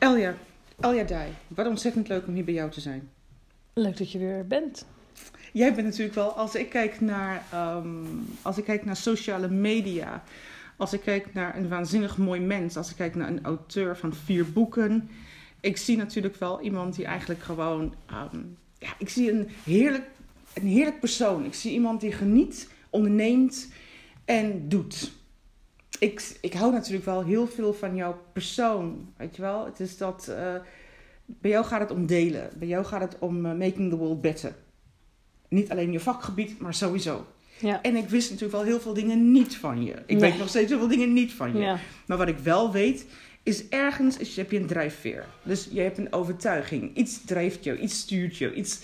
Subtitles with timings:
[0.00, 0.34] Elja,
[0.80, 3.08] Elja Dai, wat ontzettend leuk om hier bij jou te zijn.
[3.72, 4.86] Leuk dat je weer bent.
[5.52, 7.86] Jij bent natuurlijk wel, als ik kijk naar, ehm,
[8.42, 10.22] als ik kijk naar sociale media,
[10.76, 14.14] als ik kijk naar een waanzinnig mooi mens, als ik kijk naar een auteur van
[14.14, 15.10] vier boeken,
[15.60, 18.40] ik zie natuurlijk wel iemand die eigenlijk gewoon, ehm,
[18.78, 20.06] ja, ik zie een heerlijk,
[20.54, 21.44] een heerlijk persoon.
[21.44, 23.68] Ik zie iemand die geniet, onderneemt
[24.24, 25.12] en doet.
[26.00, 29.64] Ik, ik hou natuurlijk wel heel veel van jouw persoon, weet je wel.
[29.64, 30.54] Het is dat, eh,
[31.26, 32.50] bij jou gaat het om delen.
[32.56, 34.54] Bij jou gaat het om eh, making the world better.
[35.48, 37.26] Niet alleen je vakgebied, maar sowieso.
[37.58, 37.82] Ja.
[37.82, 39.92] En ik wist natuurlijk wel heel veel dingen niet van je.
[39.92, 40.30] Ik Nee.
[40.30, 41.62] weet nog steeds heel veel dingen niet van je.
[41.62, 41.78] Ja.
[42.06, 43.06] Maar wat ik wel weet,
[43.42, 45.24] is ergens is, heb je een drijfveer.
[45.42, 46.96] Dus je hebt een overtuiging.
[46.96, 48.80] Iets drijft jou, iets stuurt jou, iets,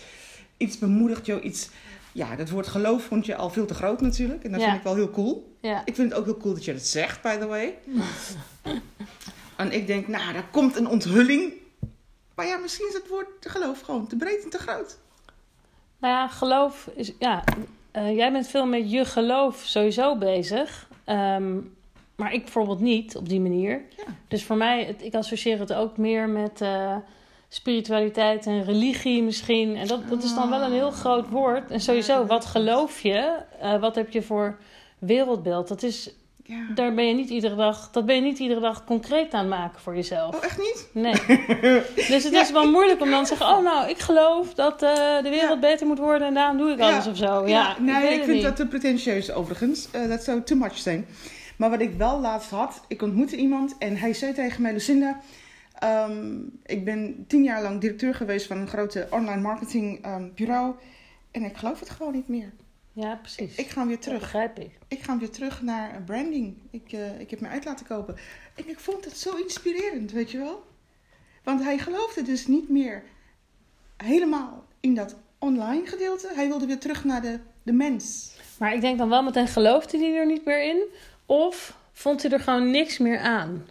[0.57, 1.71] iets bemoedigt jou, iets...
[2.17, 4.45] Ja, dat woord geloof vond je al veel te groot natuurlijk.
[4.45, 4.67] En dat Ja.
[4.67, 5.57] vind ik wel heel cool.
[5.61, 5.83] Ja.
[5.85, 7.75] Ik vind het ook heel cool dat je dat zegt, by the way.
[9.57, 11.53] en ik denk, nou, daar komt een onthulling.
[12.35, 14.99] Maar ja, misschien is het woord geloof gewoon te breed en te groot.
[15.99, 17.13] Nou ja, geloof is.
[17.19, 17.45] Ja,
[17.91, 20.89] eh, jij bent veel met je geloof sowieso bezig.
[21.05, 21.55] Ehm,
[22.17, 23.83] maar ik bijvoorbeeld niet op die manier.
[23.97, 24.05] Ja.
[24.29, 26.97] Dus voor mij, het, ik associeer het ook meer met eh,
[27.49, 29.77] spiritualiteit en religie misschien.
[29.77, 31.71] En dat, dat is dan wel een heel groot woord.
[31.71, 33.37] En sowieso, wat geloof je?
[33.61, 34.59] Eh, wat heb je voor
[34.99, 35.69] wereldbeeld?
[35.69, 36.11] Dat is,
[36.43, 36.67] Ja.
[36.75, 39.49] daar ben je niet iedere dag, dat ben je niet iedere dag concreet aan het
[39.49, 40.37] maken voor jezelf.
[40.37, 40.89] Oh, echt niet?
[40.93, 41.15] Nee.
[42.09, 44.83] Dus het Ja, is wel moeilijk om dan te zeggen: Oh, nou, ik geloof dat
[44.83, 44.91] eh,
[45.23, 45.69] de wereld Ja.
[45.71, 47.47] beter moet worden en daarom doe ik alles of zo.
[47.47, 48.43] Ja, nee, ik, vind niet.
[48.43, 49.89] dat te pretentieus overigens.
[49.91, 51.07] Eh, dat zou too much zijn.
[51.57, 55.21] Maar wat ik wel laatst had, ik ontmoette iemand en hij zei tegen mij, Lucinda,
[55.79, 60.75] ehm, ik ben tien jaar lang directeur geweest van een grote online marketing ehm, bureau
[61.31, 62.53] en ik geloof het gewoon niet meer.
[62.93, 63.55] Ja, precies.
[63.57, 64.21] Ik ga weer Dat terug.
[64.21, 64.79] begrijp ik.
[64.89, 66.57] Ik ga weer terug naar branding.
[66.71, 68.17] Ik, eh, ik heb me uit laten kopen.
[68.55, 70.65] En ik vond het zo inspirerend, weet je wel?
[71.45, 73.03] Want hij geloofde dus niet meer
[73.97, 76.31] helemaal in dat online gedeelte.
[76.35, 78.35] Hij wilde weer terug naar de, de mens.
[78.59, 80.85] Maar ik denk dan wel meteen: geloofde hij er niet meer in?
[81.27, 83.67] Of vond hij er gewoon niks meer aan?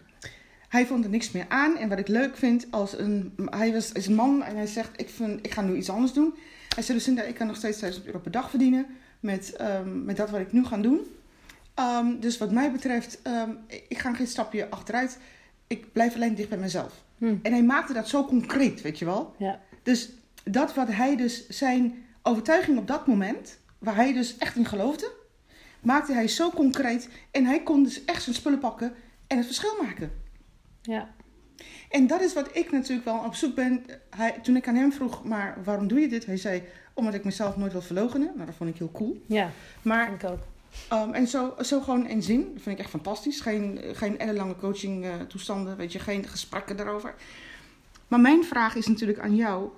[0.76, 1.78] Hij vond er niks meer aan.
[1.78, 4.90] En wat ik leuk vind, als een, hij was, is een man en hij zegt:
[4.96, 6.34] ik, vind, ik ga nu iets anders doen.
[6.74, 8.86] Hij zei: Lucinda, ik kan nog steeds 1000 euro per dag verdienen
[9.20, 11.00] met, ehm, met dat wat ik nu ga doen.
[11.74, 15.18] Ehm, dus wat mij betreft, ehm, ik ga geen stapje achteruit.
[15.68, 17.04] Ik blijf alleen dicht bij mezelf.
[17.18, 17.36] Hm.
[17.42, 19.36] En hij maakte dat zo concreet, weet je wel.
[19.38, 19.60] Ja.
[19.84, 20.10] Dus
[20.44, 25.12] dat wat hij dus, zijn overtuiging op dat moment, waar hij dus echt in geloofde,
[25.82, 27.10] maakte hij zo concreet.
[27.32, 28.94] En hij kon dus echt zijn spullen pakken
[29.28, 30.24] en het verschil maken.
[30.86, 31.08] Ja.
[31.90, 33.86] En dat is wat ik natuurlijk wel op zoek ben.
[34.10, 36.26] Hij, toen ik aan hem vroeg, maar waarom doe je dit?
[36.26, 36.64] Hij zei,
[36.94, 38.32] omdat ik mezelf nooit wil verloochenen.
[38.34, 39.22] Nou, dat vond ik heel cool.
[39.28, 39.52] Ja,
[39.82, 40.40] Maar, ik ook.
[40.94, 42.42] um, en zo, zo gewoon in zin.
[42.54, 43.40] Dat vind ik echt fantastisch.
[43.40, 47.16] Geen, geen ellenlange coaching eh, toestanden, weet je, geen gesprekken daarover.
[48.08, 49.70] Maar mijn vraag is natuurlijk aan jou.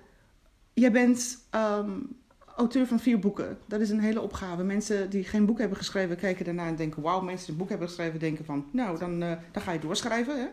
[0.73, 1.91] Jij bent ehm,
[2.55, 3.57] auteur van vier boeken.
[3.65, 4.63] Dat is een hele opgave.
[4.63, 7.01] Mensen die geen boek hebben geschreven, kijken daarna en denken...
[7.01, 8.65] wauw, mensen die een boek hebben geschreven, denken van...
[8.71, 10.47] nou, dan, eh, dan ga je doorschrijven, hè.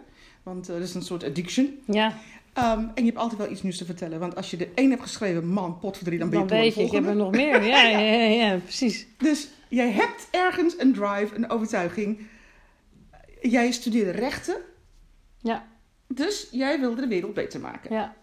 [0.44, 1.78] Want eh, dat is een soort addiction.
[1.86, 2.12] Ja,
[2.52, 4.18] Ehm, en je hebt altijd wel iets nieuws te vertellen.
[4.18, 6.82] Want als je de één hebt geschreven, man, potverdrie, dan ben je dan weet je,
[6.82, 7.62] ik heb er nog meer.
[7.64, 9.06] Ja, ja, ja, ja, precies.
[9.18, 12.20] Dus jij hebt ergens een drive, een overtuiging.
[13.42, 14.56] Jij studeerde rechten,
[15.38, 15.66] Ja,
[16.06, 17.94] dus jij wilde de wereld beter maken.
[17.94, 18.14] ja.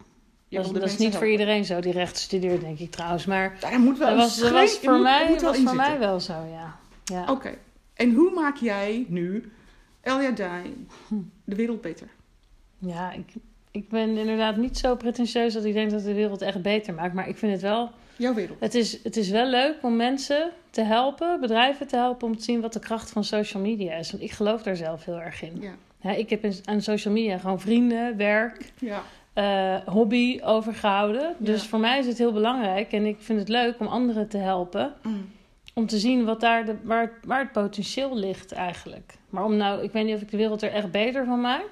[0.50, 3.26] Dat, dat is niet voor iedereen zo die rechten studeert, denk ik trouwens.
[3.26, 5.42] Maar Daar moet wel dat een was, dat schreef- was je voor moet- mij, moet
[5.42, 6.80] wel was voor mij wel zo, ja.
[7.04, 7.26] ja.
[7.32, 7.54] Oké.
[7.94, 9.52] En hoe maak jij nu,
[10.02, 10.88] Elia Dai,
[11.44, 12.08] de wereld beter?
[12.78, 13.34] Ja, ik,
[13.72, 17.14] ik ben inderdaad niet zo pretentieus dat ik denk dat de wereld echt beter maakt.
[17.14, 18.60] Maar ik vind het wel, Jouw wereld.
[18.60, 22.44] het is, het is wel leuk om mensen te helpen, bedrijven te helpen om te
[22.44, 24.12] zien wat de kracht van social media is.
[24.12, 25.62] Want ik geloof daar zelf heel erg in.
[25.62, 25.72] Ja.
[26.02, 29.02] Ja, ik heb aan social media gewoon vrienden, werk, Ja.
[29.34, 31.36] eh, hobby overgehouden.
[31.38, 31.68] Dus Ja.
[31.68, 34.94] voor mij is het heel belangrijk en ik vind het leuk om anderen te helpen.
[35.04, 35.30] Mm.
[35.74, 39.14] Om te zien wat daar de, waar, waar het potentieel ligt eigenlijk.
[39.30, 41.70] Maar om nou, ik weet niet of ik de wereld er echt beter van maak.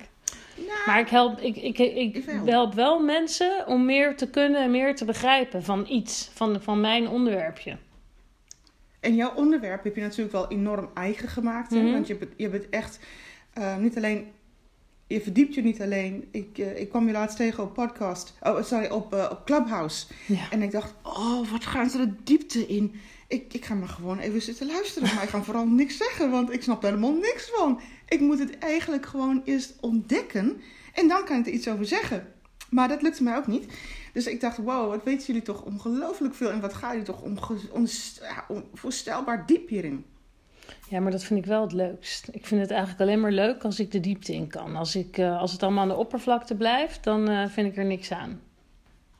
[0.55, 4.71] Nou, Maar ik help, ik, ik, ik, help wel mensen om meer te kunnen en
[4.71, 7.77] meer te begrijpen van iets, van, van mijn onderwerpje.
[8.99, 11.71] En jouw onderwerp heb je natuurlijk wel enorm eigen gemaakt.
[11.71, 11.91] Mhm.
[11.91, 12.99] Want je, je bent echt
[13.53, 14.27] eh, niet alleen.
[15.07, 16.27] Je verdiept je niet alleen.
[16.31, 18.37] Ik, eh, ik kwam je laatst tegen op podcast.
[18.41, 20.05] Oh, sorry, op, eh, op Clubhouse.
[20.25, 20.49] Ja.
[20.49, 22.95] En ik dacht, oh, wat gaan ze de diepte in?
[23.29, 25.13] Ik, ik ga maar gewoon even zitten luisteren.
[25.15, 27.81] Maar ik ga vooral niks zeggen, want ik snap er helemaal niks van.
[28.07, 30.61] Ik moet het eigenlijk gewoon eerst ontdekken.
[30.93, 32.27] En dan kan ik er iets over zeggen.
[32.69, 33.73] Maar dat lukte mij ook niet.
[34.13, 36.49] Dus ik dacht, wow, wat weten jullie toch ongelooflijk veel.
[36.49, 37.23] En wat gaan jullie toch
[38.47, 40.05] onvoorstelbaar diep hierin.
[40.89, 42.27] Ja, maar dat vind ik wel het leukst.
[42.31, 44.75] Ik vind het eigenlijk alleen maar leuk als ik de diepte in kan.
[44.75, 47.85] Als, ik, uh, als het allemaal aan de oppervlakte blijft, dan uh, vind ik er
[47.85, 48.41] niks aan.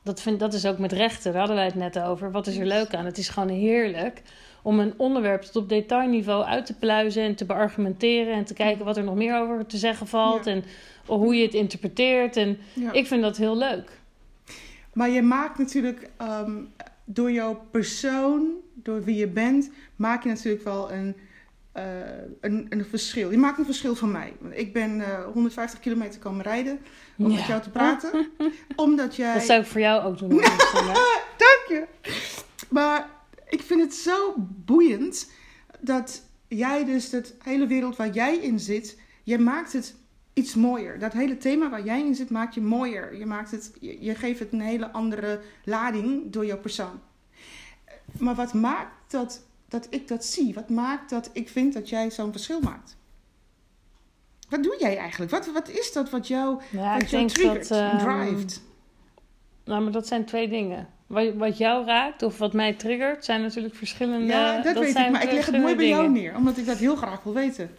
[0.02, 2.30] Dat, vind, dat is ook met rechten, daar hadden wij het net over.
[2.30, 3.04] Wat is er leuk aan?
[3.04, 4.22] Het is gewoon heerlijk
[4.62, 8.84] om een onderwerp tot op detailniveau uit te pluizen en te beargumenteren en te kijken
[8.84, 10.50] wat er nog meer over te zeggen valt ja.
[10.50, 10.64] en
[11.06, 12.36] hoe je het interpreteert.
[12.36, 12.92] En ja.
[12.92, 13.90] ik vind dat heel leuk.
[14.92, 16.72] Maar je maakt natuurlijk um,
[17.04, 21.16] door jouw persoon, door wie je bent, maak je natuurlijk wel een,
[21.76, 21.82] uh,
[22.40, 23.30] een, een, verschil.
[23.30, 24.32] Je maakt een verschil van mij.
[24.50, 26.78] Ik ben uh, 150 kilometer komen rijden
[27.18, 27.36] om ja.
[27.36, 28.28] met jou te praten.
[28.76, 29.34] omdat jij...
[29.34, 30.28] Dat zou ik voor jou ook doen.
[31.46, 31.84] Dank je.
[32.68, 33.08] Maar
[33.48, 35.30] ik vind het zo boeiend
[35.80, 39.94] dat jij dus dat hele wereld waar jij in zit, je maakt het
[40.32, 40.98] iets mooier.
[40.98, 43.16] Dat hele thema waar jij in zit, maakt je mooier.
[43.16, 47.00] Je, maakt het, je, je geeft het een hele andere lading door jouw persoon.
[48.18, 50.54] Maar wat maakt dat, dat ik dat zie?
[50.54, 52.96] Wat maakt dat ik vind dat jij zo'n verschil maakt?
[54.48, 55.30] Wat doe jij eigenlijk?
[55.30, 58.62] Wat, wat is dat wat jou, ja, wat jou triggert dat, ehm, drivet?
[59.64, 60.88] Nou, maar dat zijn twee dingen.
[61.06, 65.10] Wat, wat jou raakt of wat mij triggert, zijn natuurlijk verschillende Ja, dat, weet ik.
[65.10, 66.36] Maar ik leg het mooi bij jou neer.
[66.36, 67.70] Omdat ik dat heel graag wil weten.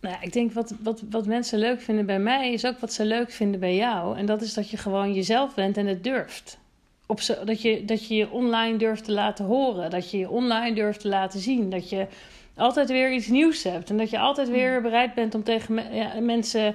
[0.00, 3.04] Nou, ik denk wat, wat, wat mensen leuk vinden bij mij, is ook wat ze
[3.04, 4.18] leuk vinden bij jou.
[4.18, 6.58] En dat is dat je gewoon jezelf bent en het durft.
[7.06, 9.90] Op zo, dat, je, dat je je online durft te laten horen.
[9.90, 11.70] Dat je je online durft te laten zien.
[11.70, 12.06] Dat je
[12.56, 13.90] altijd weer iets nieuws hebt.
[13.90, 16.74] En dat je altijd weer bereid bent om tegen me- ja, mensen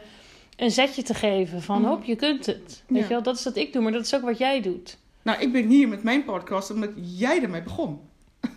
[0.58, 1.62] een zetje te geven.
[1.62, 1.90] Van, Mhm.
[1.90, 2.84] hop, je kunt het.
[2.88, 3.04] Weet Ja.
[3.08, 4.98] je wel, dat is wat ik doe, maar dat is ook wat jij doet.
[5.24, 8.00] Nou, ik ben hier met mijn podcast omdat jij ermee begon.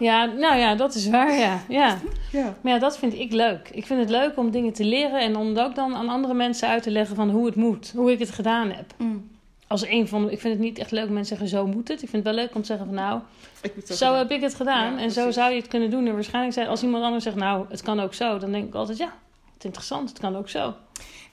[0.00, 1.60] Ja, nou ja, dat is waar, ja.
[1.68, 1.98] ja.
[2.32, 2.56] Ja.
[2.62, 3.68] Maar ja, dat vind ik leuk.
[3.72, 6.34] Ik vind het leuk om dingen te leren en om het ook dan aan andere
[6.34, 8.94] mensen uit te leggen van hoe het moet, hoe ik het gedaan heb.
[8.98, 9.27] Mm.
[9.68, 12.02] Als een van, ik vind het niet echt leuk om mensen zeggen zo moet het.
[12.02, 13.20] Ik vind het wel leuk om te zeggen van nou,
[13.84, 14.16] zo gedaan.
[14.16, 16.06] heb ik het gedaan Ja, en zo zou je het kunnen doen.
[16.06, 18.74] En waarschijnlijk zijn als iemand anders zegt nou, het kan ook zo, dan denk ik
[18.74, 20.74] altijd ja, het is interessant, het kan ook zo.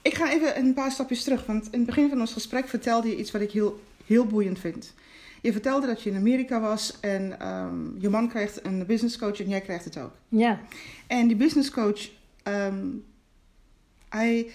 [0.02, 1.46] Ik ga even een paar stapjes terug.
[1.46, 4.60] Want in het begin van ons gesprek vertelde je iets wat ik heel, heel boeiend
[4.60, 4.94] vind.
[5.42, 9.40] Je vertelde dat je in Amerika was en ehm, je man krijgt een business coach
[9.40, 10.12] en jij krijgt het ook.
[10.30, 10.60] Ja,
[11.08, 12.10] En die business coach,
[12.44, 12.86] ehm,
[14.10, 14.52] hij,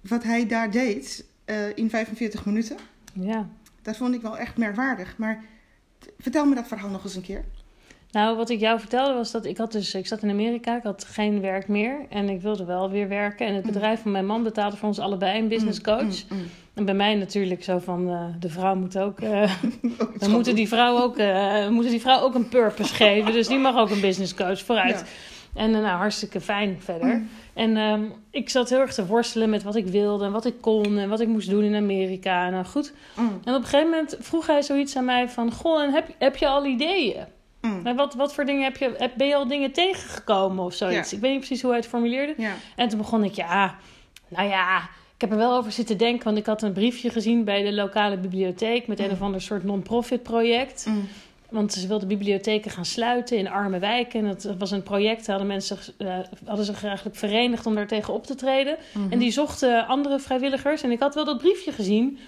[0.00, 2.76] wat hij daar deed eh, in 45 minuten,
[3.12, 3.48] ja.
[3.82, 5.14] dat vond ik wel echt merkwaardig.
[5.16, 5.44] Maar
[6.18, 7.44] vertel me dat verhaal nog eens een keer.
[8.10, 10.82] Nou, wat ik jou vertelde was dat ik had dus, ik zat in Amerika, ik
[10.82, 13.46] had geen werk meer en ik wilde wel weer werken.
[13.46, 13.72] En het Mm.
[13.72, 16.28] bedrijf van mijn man betaalde voor ons allebei een business coach.
[16.28, 19.42] Mm, mm, En bij mij natuurlijk zo van, eh, de vrouw moet ook, mm.
[19.82, 21.16] Iets dan moeten die, vrouw ook,
[21.70, 23.32] moeten die vrouw ook een purpose geven.
[23.32, 24.98] Dus die mag ook een business coach vooruit.
[24.98, 25.06] Ja.
[25.54, 27.08] En eh, nou, hartstikke fijn verder.
[27.14, 27.28] Mm.
[27.54, 30.54] En ehm, ik zat heel erg te worstelen met wat ik wilde en wat ik
[30.60, 32.46] kon en wat ik moest doen in Amerika.
[32.46, 32.92] En nou goed.
[33.16, 36.08] Mm, En op een gegeven moment vroeg hij zoiets aan mij van, goh, en heb,
[36.18, 37.24] heb je al ideeën?
[37.60, 37.96] mm.
[37.96, 41.10] Wat, wat voor dingen heb je, heb, ben je al dingen tegengekomen of zoiets?
[41.10, 41.16] Ja.
[41.16, 42.34] Ik weet niet precies hoe hij het formuleerde.
[42.36, 42.52] Ja.
[42.76, 43.74] En toen begon ik, ja,
[44.28, 44.78] nou ja,
[45.14, 46.24] ik heb er wel over zitten denken.
[46.24, 49.12] Want ik had een briefje gezien bij de lokale bibliotheek met een Mm.
[49.12, 50.86] of ander soort non-profit project.
[50.88, 51.08] Mm.
[51.50, 54.20] Want ze wilden bibliotheken gaan sluiten in arme wijken.
[54.20, 58.14] En dat was een project, hadden mensen eh, hadden zich eigenlijk verenigd om daar tegen
[58.14, 58.76] op te treden.
[58.92, 59.12] Mhm.
[59.12, 60.82] En die zochten andere vrijwilligers.
[60.82, 62.18] En ik had wel dat briefje gezien,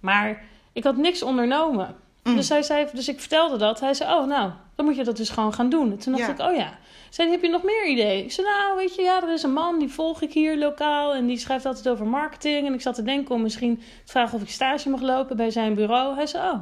[0.00, 1.96] maar ik had niks ondernomen.
[2.22, 2.36] Mm.
[2.36, 3.80] Dus, hij zei, dus ik vertelde dat.
[3.80, 5.90] Hij zei, oh nou, dan moet je dat dus gewoon gaan doen.
[5.90, 6.32] En toen dacht Ja.
[6.32, 6.78] ik, oh ja.
[7.10, 8.24] Zei, heb je nog meer ideeën?
[8.24, 11.14] Ik zei, nou, weet je, ja, er is een man, die volg ik hier lokaal.
[11.14, 12.66] En die schrijft altijd over marketing.
[12.66, 15.50] En ik zat te denken om misschien te vragen of ik stage mag lopen bij
[15.50, 16.14] zijn bureau.
[16.14, 16.58] Hij zei, oh,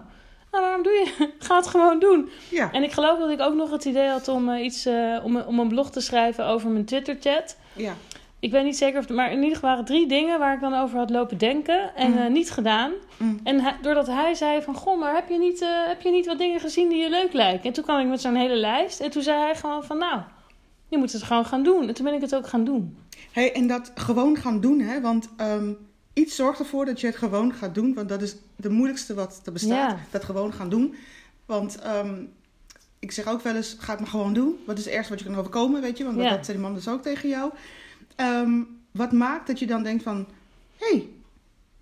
[0.52, 1.28] nou, waarom doe je?
[1.46, 2.28] Ga het gewoon doen.
[2.50, 2.72] Ja.
[2.72, 5.36] En ik geloof dat ik ook nog het idee had om eh, iets, eh, om,
[5.36, 7.56] om een blog te schrijven over mijn Twitter-chat.
[7.72, 7.94] Ja.
[8.40, 10.74] Ik weet niet zeker of, maar in ieder geval waren drie dingen waar ik dan
[10.74, 12.18] over had lopen denken en Mm.
[12.18, 12.92] eh, niet gedaan.
[13.16, 13.40] Mm.
[13.44, 16.38] En hij- doordat hij zei van, goh, maar heb je, niet, heb je niet wat
[16.38, 17.64] dingen gezien die je leuk lijken?
[17.66, 19.00] En toen kwam ik met zo'n hele lijst.
[19.00, 20.20] En toen zei hij gewoon van, nou,
[20.88, 21.88] je moet het gewoon gaan doen.
[21.88, 22.98] En toen ben ik het ook gaan doen.
[23.32, 25.00] Hey, en dat gewoon gaan doen, hè?
[25.00, 25.72] Want ehm,
[26.18, 27.94] iets zorgt ervoor dat je het gewoon gaat doen.
[27.94, 29.90] Want dat is de moeilijkste wat er bestaat.
[29.90, 29.98] Ja.
[30.10, 30.94] Dat gewoon gaan doen.
[31.46, 32.14] Want ehm,
[32.98, 34.58] ik zeg ook wel eens, ga het maar gewoon doen.
[34.66, 36.04] Wat is het ergste wat je kan overkomen, weet je?
[36.04, 36.30] Want Ja.
[36.36, 37.52] dat zei die man dus ook tegen jou.
[38.16, 38.60] Ehm,
[38.90, 40.26] wat maakt dat je dan denkt van...
[40.76, 41.08] Hé, hey,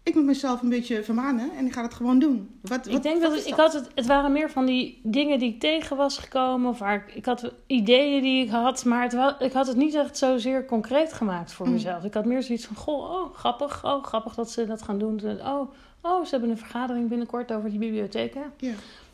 [0.09, 2.59] ik moet mezelf een beetje vermanen en ik ga het gewoon doen.
[2.63, 5.39] Wat, ik wat- denk wat dat ik had het, het waren meer van die dingen
[5.39, 6.71] die ik tegen was gekomen.
[6.71, 9.95] Of waar ik, ik had ideeën die ik had, maar het, ik had het niet
[9.95, 11.73] echt zozeer concreet gemaakt voor Mm.
[11.73, 12.05] mezelf.
[12.05, 13.85] Ik had meer zoiets van, goh, oh, grappig.
[13.85, 15.21] Oh, grappig dat ze dat gaan doen.
[15.45, 15.73] Oh,
[16.03, 18.43] oh, ze hebben een vergadering binnenkort over die bibliotheken.
[18.57, 18.73] Ja.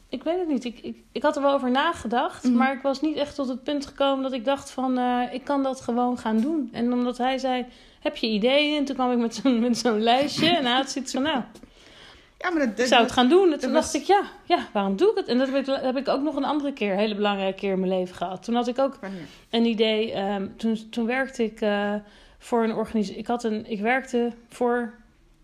[0.08, 0.64] Ik weet het niet.
[0.64, 2.44] Ik, ik, ik had er wel over nagedacht.
[2.44, 2.56] Mhm.
[2.56, 4.98] Maar ik was niet echt tot het punt gekomen dat ik dacht van...
[4.98, 6.68] eh, ik kan dat gewoon gaan doen.
[6.72, 7.66] En omdat hij zei,
[8.02, 8.76] heb je ideeën?
[8.78, 10.48] En toen kwam ik met zo'n met zo'n lijstje.
[10.56, 11.40] En hij had zoiets van, nou...
[12.38, 13.52] Ja, maar dat, Ik zou het gaan doen.
[13.52, 15.28] En toen was- dacht ik, ja, ja, waarom doe ik het?
[15.28, 17.72] En dat heb ik, heb ik ook nog een andere keer, een hele belangrijke keer
[17.72, 18.42] in mijn leven gehad.
[18.44, 18.98] Toen had ik ook
[19.50, 20.12] een idee.
[20.12, 21.94] ehm, toen, toen werkte ik eh,
[22.38, 23.18] voor een organisatie.
[23.20, 24.92] Ik, had een, ik werkte voor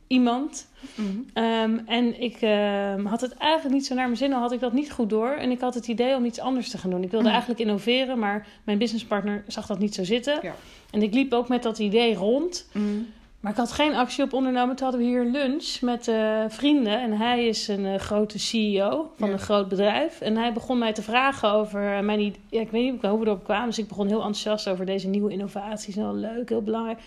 [0.08, 0.66] iemand.
[0.94, 1.06] Mhm.
[1.32, 4.32] Ehm, en ik ehm, had het eigenlijk niet zo naar mijn zin.
[4.32, 5.30] Al had ik dat niet goed door.
[5.30, 7.02] En ik had het idee om iets anders te gaan doen.
[7.02, 7.34] Ik wilde Mhm.
[7.34, 10.38] eigenlijk innoveren, maar mijn businesspartner zag dat niet zo zitten.
[10.42, 10.54] Ja.
[10.90, 12.68] En ik liep ook met dat idee rond.
[12.72, 12.84] Mhm.
[13.40, 14.76] Maar ik had geen actie op ondernomen.
[14.76, 17.00] Toen hadden we hier een lunch met eh, vrienden.
[17.02, 19.32] En hij is een eh, grote CEO van Ja.
[19.34, 20.20] een groot bedrijf.
[20.20, 22.40] En hij begon mij te vragen over eh, mijn idee.
[22.50, 23.66] Ja, ik weet niet hoe we erop kwamen.
[23.66, 25.94] Dus ik begon heel enthousiast over deze nieuwe innovaties.
[25.94, 26.98] Heel leuk, heel belangrijk.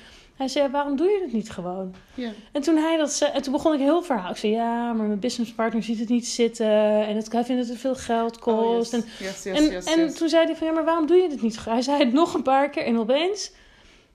[0.42, 1.94] Hij zei, waarom doe je het niet gewoon?
[2.14, 2.32] Ja.
[2.52, 4.32] En toen hij dat zei, en toen begon ik heel verhaal.
[4.32, 6.68] Ik zei, ja, maar mijn businesspartner ziet het niet zitten.
[7.08, 8.92] En het, hij vindt dat het veel geld Oh, kost.
[8.92, 9.02] yes.
[9.02, 11.42] En Yes, yes, en, en toen zei hij van, ja, maar waarom doe je dit
[11.42, 11.66] niet?
[11.66, 13.52] Hij zei het nog een paar keer en opeens...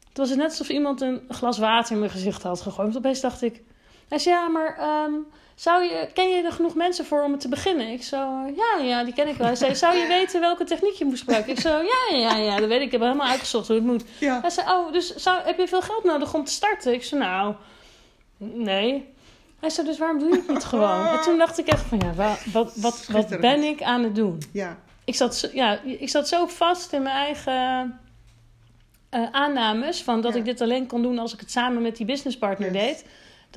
[0.09, 2.93] Het was het net alsof iemand een glas water in mijn gezicht had gegooid.
[2.93, 3.63] Want opeens dacht ik...
[4.09, 5.13] Hij zei, ja, maar ehm,
[5.57, 7.89] zou je, ken je er genoeg mensen voor om het te beginnen?
[7.89, 8.17] Ik zo,
[8.57, 9.47] ja, ja, die ken ik wel.
[9.47, 11.53] Hij zei, zou je weten welke techniek je moest gebruiken?
[11.53, 12.85] Ik zo, ja, ja, ja, dat weet ik.
[12.87, 14.05] Ik heb helemaal uitgezocht hoe het moet.
[14.21, 14.41] Ja.
[14.41, 16.93] Hij zei, oh, dus zou, heb je veel geld nodig om te starten?
[16.93, 17.55] Ik zei, nou,
[18.39, 19.15] nee.
[19.61, 21.07] Hij zei, dus waarom doe je het niet gewoon?
[21.07, 24.15] En toen dacht ik echt van, ja, wa- wat, wat, wat ben ik aan het
[24.15, 24.43] doen?
[24.53, 24.77] Ja.
[25.05, 28.01] Ik zat, zo- ja, ik zat zo vast in mijn eigen
[29.11, 30.03] eh, aannames...
[30.03, 30.39] van dat Ja.
[30.39, 32.83] ik dit alleen kon doen als ik het samen met die businesspartner Yes.
[32.87, 33.05] deed...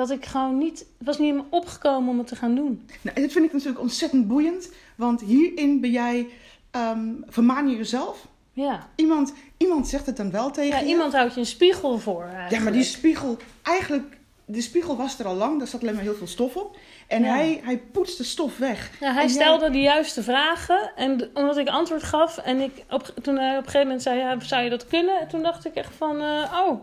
[0.08, 0.80] dat ik gewoon niet...
[0.80, 2.90] Het was niet in me opgekomen om het te gaan doen.
[3.02, 4.70] Nou, dit vind ik natuurlijk ontzettend boeiend.
[4.96, 6.28] Want hierin ben jij...
[6.72, 8.28] ehm vermaan je jezelf.
[8.54, 10.86] Ja, Iemand, iemand zegt het dan wel tegen ja je.
[10.86, 13.38] iemand houdt je een spiegel voor Ja, maar die spiegel...
[13.64, 14.18] Eigenlijk...
[14.46, 15.58] De spiegel was er al lang.
[15.58, 16.78] Daar zat alleen maar heel veel stof op.
[17.08, 17.30] En Ja.
[17.36, 18.92] hij, hij poetst de stof weg.
[19.00, 20.92] Ja, hij En jij- stelde de juiste vragen.
[20.96, 22.38] En omdat ik antwoord gaf.
[22.38, 25.20] En ik op, toen hij op een gegeven moment zei: ja, Zou je dat kunnen?
[25.20, 26.80] En toen dacht ik echt van: eh, Oh.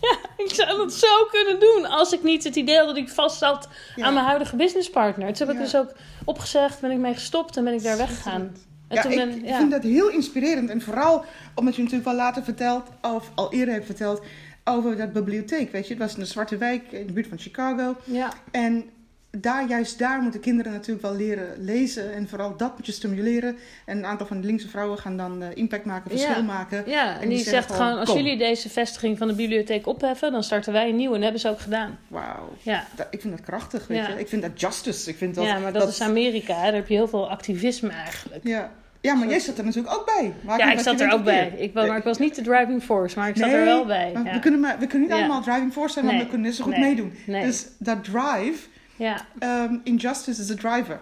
[0.10, 1.86] ja, ik zou dat zo kunnen doen.
[1.86, 4.04] Als ik niet het idee had dat ik vast zat Ja.
[4.06, 5.32] aan mijn huidige businesspartner.
[5.32, 5.70] Toen heb ik Ja.
[5.70, 5.92] dus ook
[6.24, 6.80] opgezegd.
[6.80, 8.40] Ben ik mee gestopt en ben ik daar weggegaan.
[8.88, 10.70] En Ja, toen ik ben, vind dat heel inspirerend.
[10.70, 11.24] En vooral
[11.54, 14.22] omdat je natuurlijk wel later verteld, of al eerder hebt verteld,
[14.64, 15.72] over dat bibliotheek.
[15.72, 17.96] Weet je, het was in de Zwarte Wijk in de buurt van Chicago.
[18.04, 18.32] ja.
[18.50, 18.90] En
[19.30, 22.12] daar, juist daar moeten kinderen natuurlijk wel leren lezen.
[22.14, 23.56] En vooral dat moet je stimuleren.
[23.84, 26.42] En een aantal van de linkse vrouwen gaan dan eh, impact maken, verschil Ja.
[26.42, 26.82] maken.
[26.86, 28.18] ja, en, En die, zegt gewoon: gewoon, Als kom.
[28.18, 31.14] jullie deze vestiging van de bibliotheek opheffen, dan starten wij een nieuwe.
[31.14, 31.98] En dat hebben ze ook gedaan.
[32.08, 32.52] Wauw.
[32.62, 32.84] Ja.
[32.96, 34.08] Dat- Ik vind dat krachtig, weet Ja.
[34.08, 34.18] je.
[34.20, 35.10] Ik vind dat justice.
[35.10, 36.54] Ik vind dat, ja, maar dat, is Amerika.
[36.54, 36.62] Hè?
[36.64, 38.40] Daar heb je heel veel activisme eigenlijk.
[38.46, 38.72] Ja.
[39.00, 40.32] ja, maar jij zat er natuurlijk ook bij.
[40.40, 41.54] Maar Ja, ik zat er ook bij.
[41.58, 44.10] Ik, maar ik was niet de driving force, maar ik zat Nee, er wel bij.
[44.14, 44.32] maar Ja.
[44.32, 46.18] we, kunnen maar, we kunnen niet allemaal driving force zijn, Nee.
[46.18, 46.80] we kunnen net zo goed Nee.
[46.80, 47.12] meedoen.
[47.26, 48.58] Dus dat drive,
[48.98, 49.26] Ja.
[49.38, 51.00] ehm injustice is de driver.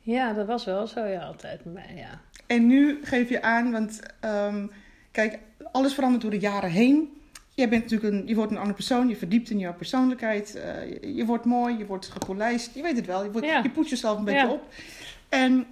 [0.00, 1.94] ja, dat was wel zo ja, altijd bij mij.
[1.96, 2.20] Ja.
[2.46, 4.66] En nu geef je aan, want ehm,
[5.10, 5.38] kijk,
[5.72, 7.12] alles verandert door de jaren heen.
[7.54, 10.54] Jij bent natuurlijk een, je wordt een andere persoon, je verdiept in jouw persoonlijkheid.
[10.54, 13.24] eh, je, je wordt mooi, je wordt gepolijst, je weet het wel.
[13.24, 13.62] Je, wordt, Ja.
[13.62, 14.52] je poetst jezelf een beetje Ja.
[14.52, 14.68] op.
[15.28, 15.66] En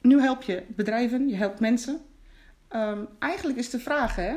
[0.00, 2.00] nu help je bedrijven, je helpt mensen.
[2.68, 4.36] Ehm, eigenlijk is de vraag, hè,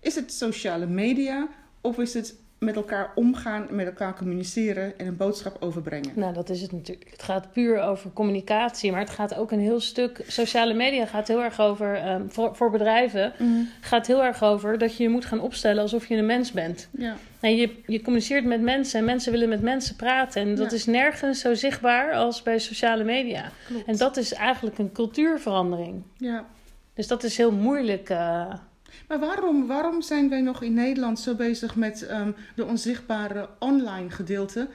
[0.00, 1.48] is het sociale media
[1.80, 6.10] of is het met elkaar omgaan, met elkaar communiceren en een boodschap overbrengen?
[6.14, 7.10] Nou, dat is het natuurlijk.
[7.10, 10.24] Het gaat puur over communicatie, maar het gaat ook een heel stuk.
[10.26, 13.32] Sociale media gaat heel erg over, ehm, voor, voor bedrijven,
[13.80, 16.88] gaat heel erg over dat je je moet gaan opstellen alsof je een mens bent.
[16.90, 17.16] Ja.
[17.40, 20.42] En je, je communiceert met mensen en mensen willen met mensen praten.
[20.42, 20.76] En dat Ja.
[20.76, 23.50] is nergens zo zichtbaar als bij sociale media.
[23.66, 23.86] Klopt.
[23.86, 26.02] En dat is eigenlijk een cultuurverandering.
[26.16, 26.44] ja.
[26.94, 28.08] Dus dat is heel moeilijk.
[28.10, 28.52] eh,
[29.08, 34.10] Maar waarom, waarom zijn wij nog in Nederland zo bezig met ehm, de onzichtbare online
[34.10, 34.68] gedeelte?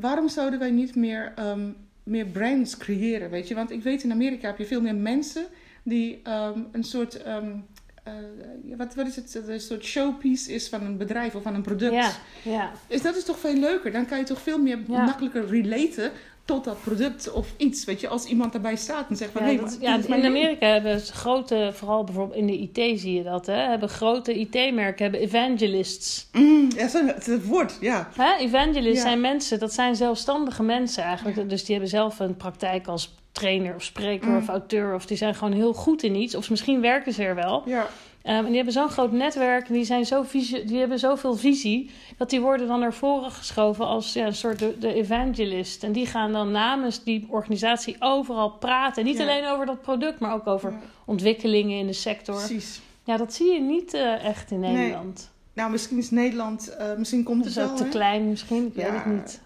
[0.00, 1.70] Waarom zouden wij niet meer, ehm,
[2.02, 3.30] meer brands creëren?
[3.30, 3.54] Weet je?
[3.54, 5.44] Want ik weet in Amerika heb je veel meer mensen
[5.82, 7.22] die ehm, een soort.
[7.22, 9.40] eh, wat, wat is het?
[9.46, 11.92] Een soort showpiece is van een bedrijf of van een product.
[11.92, 12.10] ja,
[12.44, 12.72] ja.
[12.86, 13.92] Is, dat is toch veel leuker?
[13.92, 16.10] Dan kan je toch veel meer makkelijker relaten
[16.44, 17.84] tot dat product of iets.
[17.84, 20.24] Weet je, als iemand daarbij staat en zegt van Ja, hé, dat- maar ja, in.
[20.24, 24.34] Amerika hebben ze grote, vooral bijvoorbeeld in de IT zie je dat, hè, hebben grote
[24.38, 26.28] IT-merken hebben evangelists.
[26.32, 28.08] Mm, ja, zo- het, woord, ja.
[28.16, 28.36] Hè?
[28.38, 29.08] Evangelists Ja.
[29.08, 31.48] zijn mensen, dat zijn zelfstandige mensen eigenlijk.
[31.48, 34.36] Dus die hebben zelf een praktijk als trainer of spreker Mm.
[34.36, 34.94] of auteur.
[34.94, 36.34] Of die zijn gewoon heel goed in iets.
[36.34, 37.62] Of misschien werken ze er wel.
[37.66, 37.86] Ja,
[38.22, 41.34] Ehm, en die hebben zo'n groot netwerk en die, zijn zo visie, die hebben zoveel
[41.36, 41.90] visie.
[42.16, 45.84] Dat die worden dan naar voren geschoven als ja, een soort de, de evangelist.
[45.84, 49.02] En die gaan dan namens die organisatie overal praten.
[49.02, 49.22] En niet Ja.
[49.22, 52.34] alleen over dat product, maar ook over ja, ontwikkelingen in de sector.
[52.36, 52.80] precies.
[53.04, 54.72] Ja, dat zie je niet eh, echt in Nee.
[54.76, 55.30] Nederland.
[55.52, 57.70] Nou, misschien is Nederland, eh, misschien komt Het wel.
[57.70, 58.82] ook te klein misschien, ik Ja.
[58.92, 59.40] weet het niet.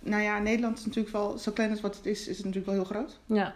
[0.00, 2.66] Nou ja, Nederland is natuurlijk wel, zo klein als wat het is, is het natuurlijk
[2.66, 3.18] wel heel groot.
[3.26, 3.54] Ja,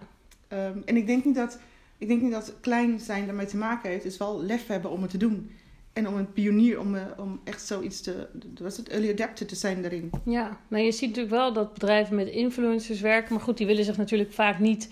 [0.49, 1.59] Ehm, en ik denk niet dat,
[2.05, 4.03] ik denk niet dat klein zijn daarmee te maken heeft.
[4.05, 5.51] Het is wel lef hebben om het te doen.
[5.93, 8.27] En om een pionier, om, eh, om echt zoiets te...
[8.61, 10.11] Was het early adapter te zijn daarin.
[10.25, 13.35] Ja, nou je ziet natuurlijk wel dat bedrijven met influencers werken.
[13.35, 14.89] Maar goed, die willen zich natuurlijk vaak niet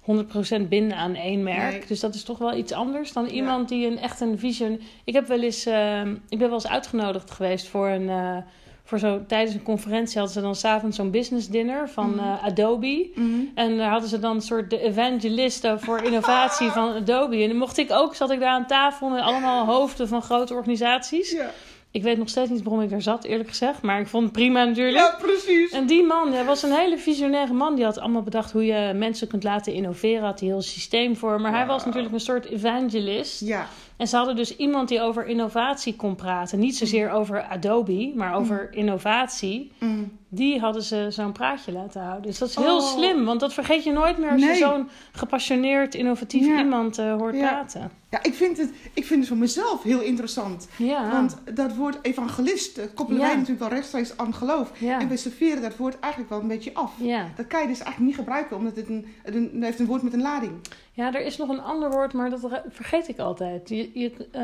[0.00, 1.72] 100% binden aan één merk.
[1.72, 1.82] Nee.
[1.86, 4.80] Dus dat is toch wel iets anders dan iemand die een echt een vision.
[5.04, 8.08] Ik heb wel eens, eh, ik ben wel eens uitgenodigd geweest voor een.
[8.08, 8.36] eh,
[8.86, 12.18] voor zo, tijdens een conferentie hadden ze dan s'avonds zo'n business dinner van Mhm.
[12.18, 13.10] eh, Adobe.
[13.54, 17.42] En daar hadden ze dan een soort de evangelisten voor innovatie van Adobe.
[17.42, 20.54] En dan mocht ik ook, zat ik daar aan tafel met allemaal hoofden van grote
[20.54, 21.30] organisaties.
[21.30, 21.50] Ja,
[21.90, 23.82] Ik weet nog steeds niet waarom ik daar zat, eerlijk gezegd.
[23.82, 24.96] Maar ik vond het prima natuurlijk.
[24.96, 25.70] ja precies.
[25.72, 27.74] En die man, hij was een hele visionaire man.
[27.74, 30.22] Die had allemaal bedacht hoe je mensen kunt laten innoveren.
[30.24, 31.40] Had hij heel systeem voor.
[31.40, 33.40] Maar hij was natuurlijk een soort evangelist.
[33.40, 36.58] Ja, En ze hadden dus iemand die over innovatie kon praten.
[36.58, 39.72] Niet zozeer over Adobe, maar over innovatie.
[39.78, 40.12] mm.
[40.28, 42.22] Die hadden ze zo'n praatje laten houden.
[42.22, 42.82] Dus dat is heel Oh.
[42.96, 43.24] slim.
[43.24, 44.50] Want dat vergeet je nooit meer als Nee.
[44.50, 46.58] je zo'n gepassioneerd, innovatief Ja.
[46.58, 47.48] iemand eh, hoort Ja.
[47.48, 47.90] praten.
[48.10, 50.68] ja ik, vind het, ik vind het voor mezelf heel interessant.
[50.76, 51.10] Ja.
[51.10, 54.72] Want dat woord evangelist eh, koppelen wij natuurlijk wel rechtstreeks aan geloof.
[54.78, 55.00] ja.
[55.00, 56.92] En wij serveren dat woord eigenlijk wel een beetje af.
[56.98, 57.26] ja.
[57.36, 59.86] Dat kan je dus eigenlijk niet gebruiken, omdat het een, het een, het heeft een
[59.86, 60.52] woord met een lading.
[60.96, 63.68] Ja, er is nog een ander woord, maar dat vergeet ik altijd.
[63.68, 64.40] Je, je, eh,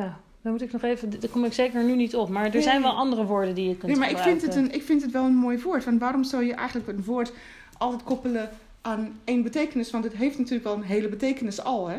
[0.00, 1.20] ja, dan moet ik nog even.
[1.20, 2.28] Daar kom ik zeker nu niet op.
[2.28, 2.62] Maar er Nee.
[2.62, 5.02] zijn wel andere woorden die je kunt Nee, maar ik vind, het een, ik vind
[5.02, 5.84] het wel een mooi woord.
[5.84, 7.32] Want waarom zou je eigenlijk een woord
[7.78, 8.50] altijd koppelen
[8.80, 9.90] aan één betekenis?
[9.90, 11.96] Want het heeft natuurlijk wel een hele betekenis al, hè?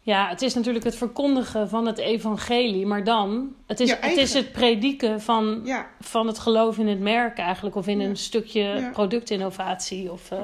[0.00, 3.54] Ja, het is natuurlijk het verkondigen van het evangelie, maar dan.
[3.66, 7.38] Het is, Ja, het, is het prediken van, Ja, van het geloof in het merk
[7.38, 8.08] eigenlijk, of in Ja.
[8.08, 10.12] een stukje productinnovatie.
[10.12, 10.38] Of, eh,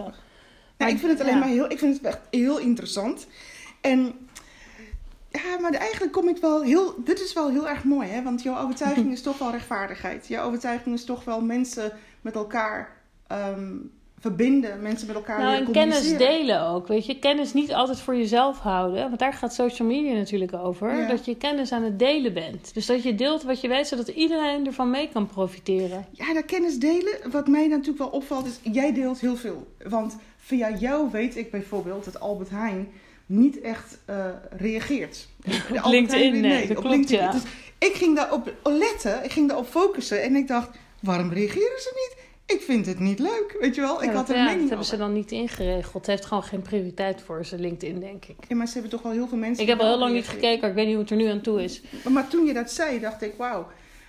[0.78, 1.38] Nou, ik vind het alleen ja.
[1.38, 3.26] maar heel, ik vind het echt heel interessant.
[3.81, 4.28] En
[5.31, 8.23] ja, maar eigenlijk kom ik wel heel, dit is wel heel erg mooi, hè?
[8.23, 10.28] Want jouw overtuiging is toch wel rechtvaardigheid.
[10.28, 13.76] Jouw overtuiging is toch wel mensen met elkaar ehm,
[14.25, 16.88] verbinden, mensen met elkaar nou, en kennis delen ook.
[16.88, 19.02] Weet je, kennis niet altijd voor jezelf houden.
[19.02, 20.97] Want daar gaat social media natuurlijk over.
[20.97, 21.09] Ja.
[21.09, 22.75] Dat je kennis aan het delen bent.
[22.75, 26.07] Dus dat je deelt wat je weet, zodat iedereen ervan mee kan profiteren.
[26.11, 27.31] Ja, dat kennis delen.
[27.31, 29.66] Wat mij natuurlijk wel opvalt is, jij deelt heel veel.
[29.88, 32.89] Want via jou weet ik bijvoorbeeld dat Albert Heijn
[33.27, 35.29] niet echt eh, reageert.
[35.69, 37.31] Albert LinkedIn, Heijn- nee, dat klopt, ja.
[37.31, 37.43] Dus
[37.79, 40.71] ik ging daarop letten, ik ging daarop focussen en ik dacht,
[41.01, 42.23] waarom reageren ze niet?
[42.47, 44.02] Ik vind het niet leuk, weet je wel?
[44.02, 45.95] Ik had er ja, een dat mening hebben ze dan niet ingeregeld.
[45.95, 48.37] Het heeft gewoon geen prioriteit voor ze, LinkedIn, denk ik.
[48.49, 49.63] Ja, maar ze hebben toch wel heel veel mensen...
[49.63, 51.41] Ik heb al heel lang niet gekeken, ik weet niet hoe het er nu aan
[51.41, 51.83] toe is.
[52.04, 53.67] Maar, maar toen je dat zei, dacht ik, wauw.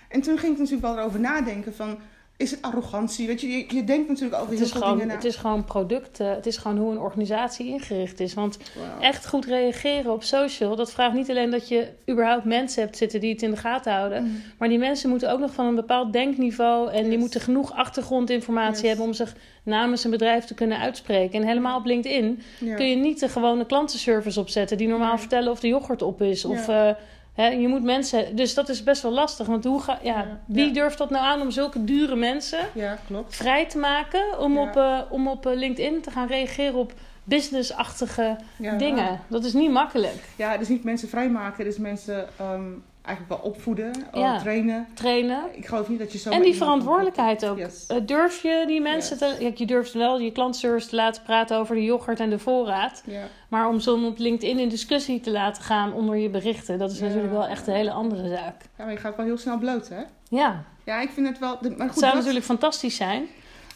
[0.08, 1.98] En toen ging ik natuurlijk wel erover nadenken van,
[2.38, 3.26] is het arrogantie?
[3.26, 5.14] Weet je, je, je denkt natuurlijk over heel veel gewoon, dingen na.
[5.14, 8.34] het is gewoon producten, het is gewoon hoe een organisatie ingericht is.
[8.34, 8.58] Want
[9.00, 13.20] echt goed reageren op social, dat vraagt niet alleen dat je überhaupt mensen hebt zitten
[13.20, 14.22] die het in de gaten houden.
[14.24, 14.42] Mm.
[14.58, 18.74] Maar die mensen moeten ook nog van een bepaald denkniveau en die moeten genoeg achtergrondinformatie
[18.80, 18.88] Yes.
[18.88, 21.40] hebben om zich namens een bedrijf te kunnen uitspreken.
[21.40, 22.74] En helemaal op LinkedIn Ja.
[22.74, 25.18] kun je niet de gewone klantenservice opzetten die normaal Nee.
[25.18, 26.44] vertellen of de yoghurt op is.
[26.44, 26.90] Of eh,
[27.36, 28.36] je moet mensen.
[28.36, 29.46] Dus dat is best wel lastig.
[29.46, 30.38] Want hoe ga, ja, Ja.
[30.46, 30.72] wie Ja.
[30.72, 33.36] durft dat nou aan om zulke dure mensen Ja, klopt.
[33.36, 36.92] vrij te maken om op, eh, om op eh, LinkedIn te gaan reageren op
[37.24, 38.36] businessachtige
[38.78, 39.20] dingen?
[39.28, 40.22] Dat is niet makkelijk.
[40.36, 42.62] Ja, dus niet mensen vrijmaken, dus mensen ehm,
[43.06, 44.38] eigenlijk wel opvoeden, Ja.
[44.38, 44.86] trainen.
[44.94, 45.42] Trainen.
[45.52, 46.30] Ik geloof niet dat je zo.
[46.30, 47.58] En die verantwoordelijkheid ook.
[47.58, 47.86] Yes.
[47.86, 49.38] Eh, durf je die mensen Yes.
[49.38, 49.52] te...
[49.56, 53.02] Je durft wel je klantenservice te laten praten over de yoghurt en de voorraad.
[53.48, 56.78] Maar om zo op LinkedIn in discussie te laten gaan onder je berichten...
[56.78, 58.62] dat is natuurlijk wel echt een hele andere zaak.
[58.78, 60.02] ja, maar je gaat wel heel snel bloot, hè?
[60.28, 61.58] Ja, Ja, ik vind het wel.
[61.60, 63.26] Maar het goed, zou dat- natuurlijk fantastisch zijn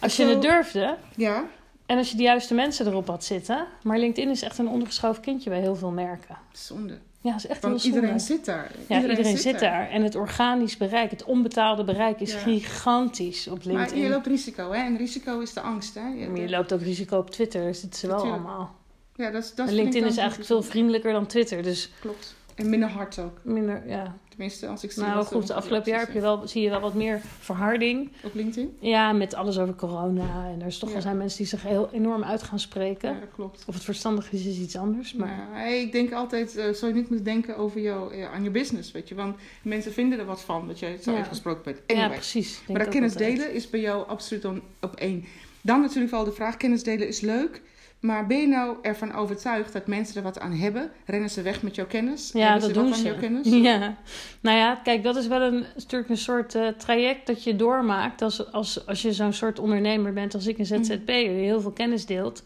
[0.01, 0.97] als je Zo- het durfde...
[1.17, 1.45] Ja,
[1.87, 3.67] en als je de juiste mensen erop had zitten.
[3.83, 6.37] Maar LinkedIn is echt een ondergeschoven kindje bij heel veel merken.
[6.53, 6.99] zonde.
[7.23, 7.97] Ja, dat is echt heel Want zonde.
[7.97, 8.71] iedereen zit daar.
[8.89, 9.89] Ja, iedereen, zit daar.
[9.91, 12.39] En het organisch bereik, het onbetaalde bereik is Ja.
[12.39, 14.03] gigantisch op Maar LinkedIn.
[14.03, 14.83] je loopt risico, hè?
[14.85, 16.07] En risico is de angst, hè?
[16.09, 18.45] Je- Maar je loopt ook risico op Twitter, dat zitten ze wel Natuurlijk.
[18.47, 18.75] allemaal.
[19.15, 19.55] Ja, dat is.
[19.55, 21.63] Dat En LinkedIn is eigenlijk veel vriendelijker dan Twitter.
[21.63, 22.35] Dus Klopt.
[22.55, 23.39] En minder hard ook.
[23.43, 24.15] minder, ja.
[24.41, 25.03] Tenminste, als ik zie.
[25.03, 28.11] Nou goed, de afgelopen jaar heb je wel, zie je wel wat meer verharding.
[28.23, 28.77] Op LinkedIn?
[28.79, 30.47] Ja, met alles over corona.
[30.53, 30.95] En er is toch Ja.
[30.95, 33.13] wel zijn mensen die zich heel enorm uit gaan spreken.
[33.15, 33.65] Ja, dat klopt.
[33.67, 35.13] Of het verstandig is, is iets anders.
[35.15, 38.43] Maar Maar ik denk altijd, eh zou je niet moeten denken over jou, eh, aan
[38.43, 39.15] je business, weet je.
[39.15, 41.17] Want mensen vinden er wat van, dat jij zo Ja.
[41.17, 41.79] uitgesproken bent.
[41.87, 42.17] ja, Anyway.
[42.17, 42.57] precies.
[42.57, 45.25] Denk maar dat kennis delen is bij jou absoluut dan op één.
[45.61, 47.63] Dan natuurlijk wel de vraag, kennis delen is leuk.
[48.01, 50.91] Maar ben je nou ervan overtuigd dat mensen er wat aan hebben?
[51.07, 52.31] Rennen ze weg met jouw kennis?
[52.33, 53.05] Ja, Hebben dat ze doen aan ze.
[53.05, 53.49] jouw kennis?
[53.71, 53.97] Ja.
[54.41, 58.23] Nou ja, kijk, dat is wel een, natuurlijk een soort eh, traject dat je doormaakt
[58.23, 60.83] als, als, als je zo'n soort ondernemer bent als ik een Mhm.
[60.85, 62.43] ZZP'er die heel veel kennis deelt.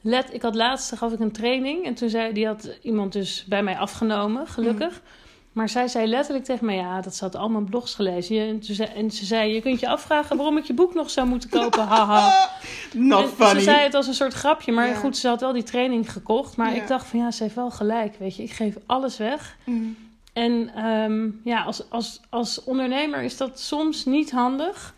[0.00, 3.44] Let, ik had laatst gaf ik een training en toen zei die had iemand dus
[3.48, 4.88] bij mij afgenomen, gelukkig.
[5.02, 5.20] Mhm.
[5.52, 8.38] Maar zij zei letterlijk tegen mij, ja, dat ze had allemaal blogs gelezen.
[8.48, 11.10] En, toen zei, en ze zei, je kunt je afvragen waarom ik je boek nog
[11.10, 12.48] zou moeten kopen, haha.
[12.92, 13.54] Not En funny.
[13.54, 14.94] Ze zei het als een soort grapje, maar Ja.
[14.94, 16.56] goed, ze had wel die training gekocht.
[16.56, 16.82] Maar Ja.
[16.82, 18.42] ik dacht van, ja, ze heeft wel gelijk, weet je.
[18.42, 19.56] Ik geef alles weg.
[19.64, 19.96] Mm.
[20.32, 24.94] En ehm, ja, als, als, als ondernemer is dat soms niet handig.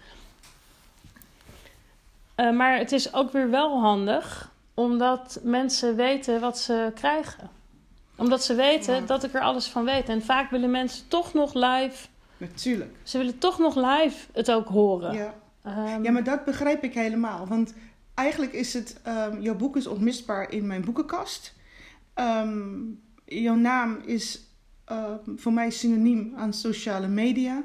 [2.35, 7.51] Eh, maar het is ook weer wel handig, omdat mensen weten wat ze krijgen.
[8.17, 9.01] Omdat ze weten Ja.
[9.01, 10.09] dat ik er alles van weet.
[10.09, 12.95] En vaak willen mensen toch nog live, Natuurlijk.
[13.03, 15.15] ze willen toch nog live het ook horen.
[15.15, 15.35] Ja.
[15.63, 17.47] Ehm, ja, maar dat begrijp ik helemaal.
[17.47, 17.75] Want
[18.15, 21.55] eigenlijk is het, ehm, jouw boek is onmisbaar in mijn boekenkast.
[22.15, 22.73] Ehm,
[23.25, 24.43] jouw naam is
[25.37, 27.65] voor mij synoniem aan sociale media.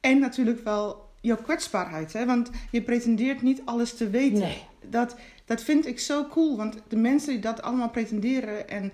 [0.00, 2.12] En natuurlijk wel jouw kwetsbaarheid.
[2.12, 2.26] Hè?
[2.26, 4.38] Want je pretendeert niet alles te weten.
[4.38, 4.62] Nee.
[4.88, 6.56] Dat, dat vind ik zo cool.
[6.56, 8.68] Want de mensen die dat allemaal pretenderen.
[8.68, 8.92] En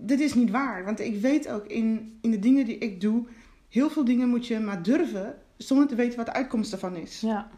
[0.00, 0.84] dit is niet waar.
[0.84, 3.26] Want ik weet ook in, in de dingen die ik doe.
[3.68, 5.36] Heel veel dingen moet je maar durven.
[5.56, 7.20] Zonder te weten wat de uitkomst ervan is.
[7.20, 7.48] ja.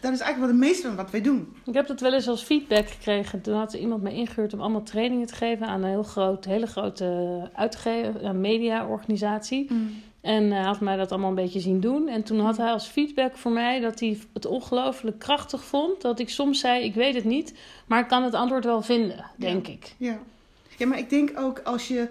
[0.00, 1.56] Dat is eigenlijk wel het meeste van wat wij doen.
[1.66, 3.40] Ik heb dat wel eens als feedback gekregen.
[3.40, 6.66] Toen had iemand me ingehuurd om allemaal trainingen te geven aan een heel groot, hele
[6.66, 9.70] grote uitgever, een mediaorganisatie.
[10.20, 12.08] En hij had mij dat allemaal een beetje zien doen.
[12.08, 16.00] En toen had hij als feedback voor mij dat hij het ongelooflijk krachtig vond.
[16.00, 17.54] Dat ik soms zei, ik weet het niet,
[17.86, 19.94] maar ik kan het antwoord wel vinden, denk ik.
[19.96, 20.18] Ja.
[20.80, 22.08] Ja, maar ik denk ook als je,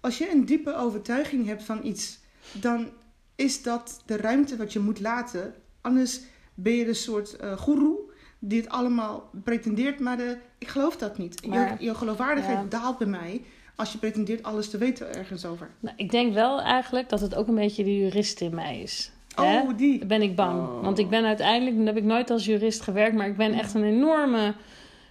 [0.00, 2.18] als je een diepe overtuiging hebt van iets,
[2.52, 2.88] dan
[3.36, 5.54] is dat de ruimte wat je moet laten.
[5.80, 6.20] Anders
[6.54, 7.98] ben je een soort eh goeroe
[8.38, 11.46] die het allemaal pretendeert, maar de, ik geloof dat niet.
[11.46, 12.78] Maar- je, je geloofwaardigheid ja.
[12.78, 13.42] daalt bij mij
[13.76, 15.70] als je pretendeert alles te weten ergens over.
[15.80, 19.12] Nou, ik denk wel eigenlijk dat het ook een beetje de jurist in mij is.
[19.34, 19.60] Hè?
[19.60, 20.06] Oh, die.
[20.06, 20.60] ben ik bang.
[20.60, 20.82] Oh.
[20.82, 23.74] Want ik ben uiteindelijk, dan heb ik nooit als jurist gewerkt, maar ik ben echt
[23.74, 24.54] een enorme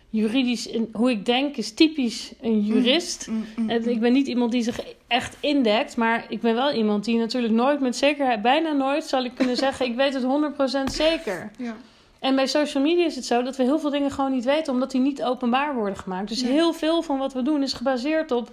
[0.10, 3.28] juridisch, hoe ik denk is typisch een jurist.
[3.30, 6.72] Mm, mm, En ik ben niet iemand die zich echt indekt, maar ik ben wel
[6.72, 10.24] iemand die natuurlijk nooit met zekerheid, bijna nooit zal ik kunnen zeggen, ik weet het
[10.24, 11.52] 100% zeker.
[11.58, 11.76] Ja.
[12.20, 14.74] En bij social media is het zo dat we heel veel dingen gewoon niet weten,
[14.74, 16.28] omdat die niet openbaar worden gemaakt.
[16.28, 16.52] Dus Nee.
[16.52, 18.52] heel veel van wat we doen is gebaseerd op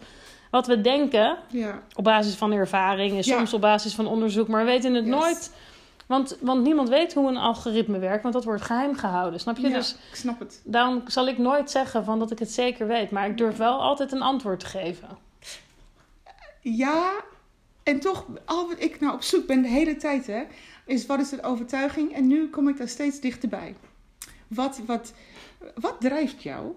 [0.51, 1.83] wat we denken, Ja.
[1.95, 3.23] op basis van ervaring en Ja.
[3.23, 5.15] soms op basis van onderzoek, maar we weten het Yes.
[5.15, 5.53] nooit.
[6.07, 9.41] Want, want niemand weet hoe een algoritme werkt, want dat wordt geheim gehouden.
[9.41, 9.69] Snap je?
[9.69, 10.61] ja, Dus ik snap het.
[10.65, 13.81] daarom zal ik nooit zeggen van dat ik het zeker weet, maar ik durf wel
[13.83, 15.09] altijd een antwoord te geven.
[16.61, 17.13] Ja,
[17.83, 20.43] en toch, al wat ik nou op zoek ben de hele tijd, hè,
[20.87, 22.15] is wat is de overtuiging?
[22.15, 23.77] En nu kom ik daar steeds dichterbij.
[24.49, 25.13] Wat, wat,
[25.75, 26.73] wat drijft jou?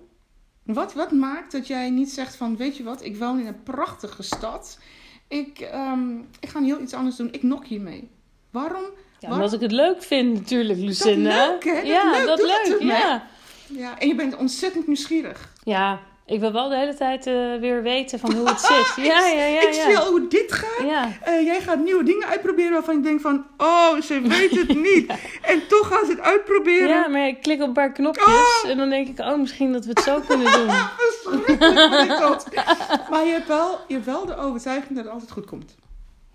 [0.63, 3.63] Wat, wat maakt dat jij niet zegt van, weet je wat, ik woon in een
[3.63, 4.79] prachtige stad.
[5.27, 7.31] Ik, ehm, ik ga heel iets anders doen.
[7.31, 8.09] Ik nok hiermee.
[8.49, 8.83] Waarom?
[9.19, 9.38] Ja, Waarom?
[9.45, 11.47] omdat ik het leuk vind natuurlijk, Lucinda.
[11.47, 11.73] leuk, hè?
[11.73, 12.82] Dat ja, leuk, dat doe dat leuk.
[12.82, 13.23] ja.
[13.67, 15.53] Ja, en je bent ontzettend nieuwsgierig.
[15.63, 18.60] ja, ik wil wel de hele tijd eh, weer weten van hoe het
[18.95, 19.06] zit.
[19.06, 19.62] Ja, ja, ja.
[19.62, 19.99] ik zie ja.
[19.99, 20.88] al hoe dit gaat.
[20.88, 23.45] Ja, Eh, jij gaat nieuwe dingen uitproberen waarvan je denkt van...
[23.58, 25.13] Oh, ze weet het niet.
[25.41, 26.88] En toch gaat ze het uitproberen.
[26.89, 28.25] ja, maar ik klik op een paar knopjes
[28.63, 28.69] Oh!
[28.69, 30.69] en dan denk ik, oh, misschien dat we het zo kunnen doen.
[30.97, 32.65] Verschrikkelijk.
[33.10, 35.75] Maar je hebt, wel, je hebt wel de overtuiging dat het altijd goed komt.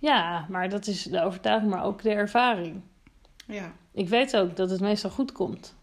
[0.03, 2.81] Ja, maar dat is de overtuiging, maar ook de ervaring.
[3.47, 3.73] Ja.
[3.93, 5.75] Ik weet ook dat het meestal goed komt.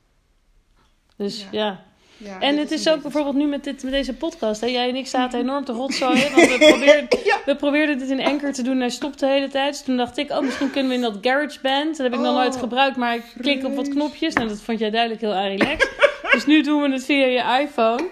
[1.16, 1.48] Dus Ja.
[1.52, 1.84] ja.
[2.18, 4.62] ja En het is ook bijvoorbeeld nu met, dit, met deze podcast.
[4.62, 4.68] Hè?
[4.68, 6.36] Jij en ik zaten enorm te rotzooien.
[6.36, 7.08] Want we probeerden,
[7.46, 8.74] we probeerden dit in Anchor te doen.
[8.74, 9.72] En hij stopte de hele tijd.
[9.72, 11.98] Dus toen dacht ik, oh, misschien kunnen we in dat GarageBand.
[11.98, 12.98] Dat heb ik nog Oh, nooit gebruikt.
[12.98, 14.34] Maar ik klik op wat knopjes.
[14.34, 15.92] Nou, dat vond jij duidelijk heel relaxed.
[16.32, 18.08] dus nu doen we het via je iPhone.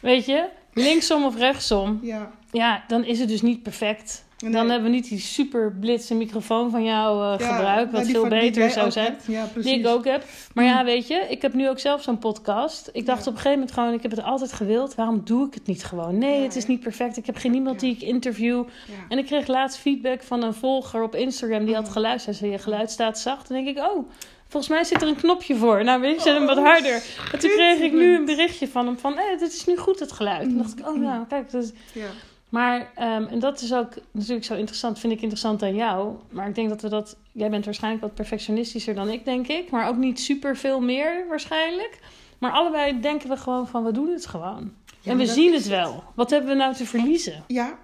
[0.00, 1.98] Weet je, linksom of rechtsom.
[2.02, 2.30] Ja.
[2.52, 4.23] Ja, dan is het dus niet perfect.
[4.52, 7.92] Dan hebben we niet die super blitse microfoon van jou eh, Ja, gebruikt.
[7.92, 9.16] Wat die veel beter zou zijn.
[9.26, 9.48] Ja.
[9.54, 10.24] Die ik ook heb.
[10.54, 10.84] Maar ja, Mm.
[10.84, 12.90] weet je, ik heb nu ook zelf zo'n podcast.
[12.92, 13.30] Ik dacht Ja.
[13.30, 14.94] op een gegeven moment gewoon, ik heb het altijd gewild.
[14.94, 16.18] Waarom doe ik het niet gewoon?
[16.18, 17.16] Nee, het is niet perfect.
[17.16, 18.64] Ik heb geen iemand die ik interview.
[19.08, 21.64] En ik kreeg laatst feedback van een volger op Instagram.
[21.64, 21.90] Die had Mm.
[21.92, 22.36] geluisterd.
[22.36, 23.48] Zei, je geluid staat zacht.
[23.48, 24.08] Dan denk ik, oh,
[24.48, 25.84] volgens mij zit er een knopje voor.
[25.84, 27.02] Nou, weet je, zet hem wat Oh, harder.
[27.32, 30.00] En toen kreeg ik nu een berichtje van hem van, eh, dit is nu goed
[30.00, 30.42] het geluid.
[30.48, 31.70] Toen dacht ik, oh nou, kijk, dat is...
[32.54, 36.16] Maar, ehm, en dat is ook natuurlijk zo interessant, vind ik interessant aan jou.
[36.30, 39.70] Maar ik denk dat we dat, jij bent waarschijnlijk wat perfectionistischer dan ik, denk ik.
[39.70, 41.98] Maar ook niet super veel meer waarschijnlijk.
[42.38, 44.72] Maar allebei denken we gewoon van, we doen het gewoon.
[45.00, 46.04] Ja, en we zien het wel.
[46.14, 47.44] Wat hebben we nou te verliezen?
[47.46, 47.78] Ja.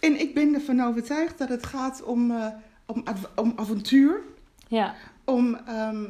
[0.00, 2.46] En ik ben ervan overtuigd dat het gaat om, eh,
[2.86, 3.04] om,
[3.34, 4.22] om avontuur.
[4.68, 6.04] Ja, Om, ehm,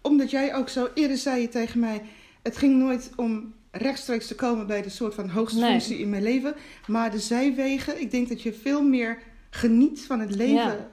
[0.00, 2.02] omdat jij ook zo eerder zei je tegen mij...
[2.42, 5.70] Het ging nooit om rechtstreeks te komen bij de soort van hoogste Nee.
[5.70, 6.54] functie in mijn leven.
[6.86, 9.18] Maar de zijwegen, ik denk dat je veel meer
[9.50, 10.88] geniet van het leven Ja.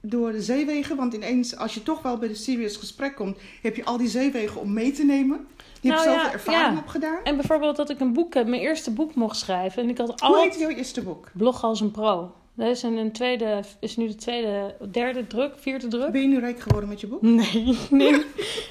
[0.00, 0.96] door de zeewegen.
[0.96, 4.08] Want ineens, als je toch wel bij de serious gesprek komt, heb je al die
[4.08, 5.46] zeewegen om mee te nemen.
[5.80, 6.78] Je hebt Nou zoveel ja, ervaring ja.
[6.78, 7.18] opgedaan.
[7.24, 9.82] en bijvoorbeeld dat ik een boek heb, mijn eerste boek mocht schrijven.
[9.82, 11.30] En ik had Hoe al heet jouw eerste boek?
[11.32, 12.32] blog als een pro.
[12.56, 16.10] Dat is een, een tweede, is nu de tweede, derde druk, vierde druk.
[16.12, 17.22] Ben je nu rijk geworden met je boek?
[17.22, 18.14] Nee, nee.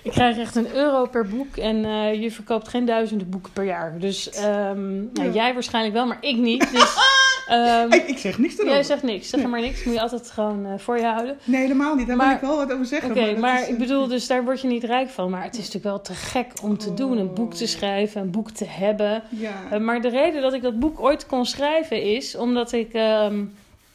[0.03, 3.63] Ik krijg echt een euro per boek en eh, je verkoopt geen duizenden boeken per
[3.63, 3.99] jaar.
[3.99, 5.33] Dus ehm, nou, Ja.
[5.33, 6.71] jij waarschijnlijk wel, maar ik niet.
[6.71, 6.93] Dus
[7.47, 8.73] Ehm, ik, ik zeg niks erover.
[8.73, 9.83] jij zegt niks, zeg maar niks.
[9.83, 11.37] Moet je altijd gewoon eh, voor je houden.
[11.43, 12.07] Nee, helemaal niet.
[12.07, 13.09] Daar Maar- wil ik wel wat over zeggen.
[13.11, 15.29] Oké, maar is, ik eh, bedoel, dus daar word je niet rijk van.
[15.29, 17.17] Maar het is natuurlijk wel te gek om te doen.
[17.17, 19.23] Een boek te schrijven, een boek te hebben.
[19.29, 19.79] Ja.
[19.79, 22.93] Maar de reden dat ik dat boek ooit kon schrijven is omdat ik.
[22.93, 23.43] ehm,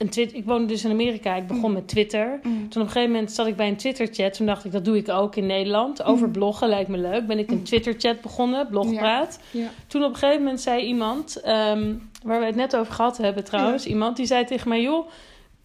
[0.01, 1.35] een twit ik woonde dus in Amerika.
[1.35, 2.41] Ik begon met Twitter.
[2.43, 2.69] Mm.
[2.69, 4.33] Toen op een gegeven moment zat ik bij een Twitter-chat.
[4.35, 6.03] Toen dacht ik, dat doe ik ook in Nederland.
[6.03, 6.33] Over Mm.
[6.33, 7.27] bloggen lijkt me leuk.
[7.27, 7.65] Ben ik een Mm.
[7.65, 9.39] Twitter-chat begonnen, Blogpraat.
[9.51, 9.69] Ja.
[9.87, 13.45] Toen op een gegeven moment zei iemand, ehm, waar we het net over gehad hebben
[13.45, 15.09] trouwens, iemand die zei tegen mij, joh.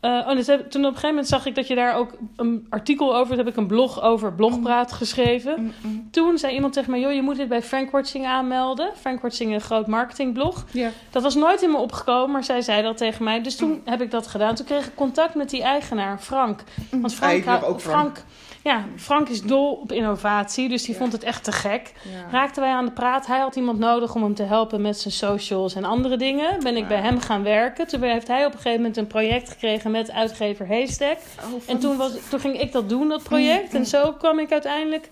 [0.05, 2.17] Eh, oh, dus heb- toen op een gegeven moment zag ik dat je daar ook
[2.35, 5.61] een artikel over, toen heb ik een blog over Blogpraat geschreven.
[5.61, 6.07] Mm, mm.
[6.11, 8.89] Toen zei iemand tegen mij, joh, je moet dit bij Frank Watching aanmelden.
[8.99, 10.65] Frank Watching, een groot marketingblog.
[11.09, 13.41] Dat was nooit in me opgekomen, maar zij zei dat tegen mij.
[13.41, 14.55] Dus toen heb ik dat gedaan.
[14.55, 16.63] Toen kreeg ik contact met die eigenaar, Frank.
[16.91, 18.23] Want Frank, ook Frank.
[18.65, 20.99] Ja, Frank is dol op innovatie, dus die Ja.
[20.99, 21.93] vond het echt te gek.
[22.04, 22.30] Ja.
[22.32, 23.25] Raakten wij aan de praat.
[23.28, 26.60] Hij had iemand nodig om hem te helpen met zijn socials en andere dingen.
[26.63, 26.88] Ben ik Ja.
[26.88, 27.88] bij hem gaan werken.
[27.88, 31.17] Toen heeft hij op een gegeven moment een project gekregen met uitgever Haystack.
[31.39, 33.71] Oh, En van- toen, was, toen ging ik dat doen, dat project.
[33.73, 35.10] Mm, En zo kwam ik uiteindelijk,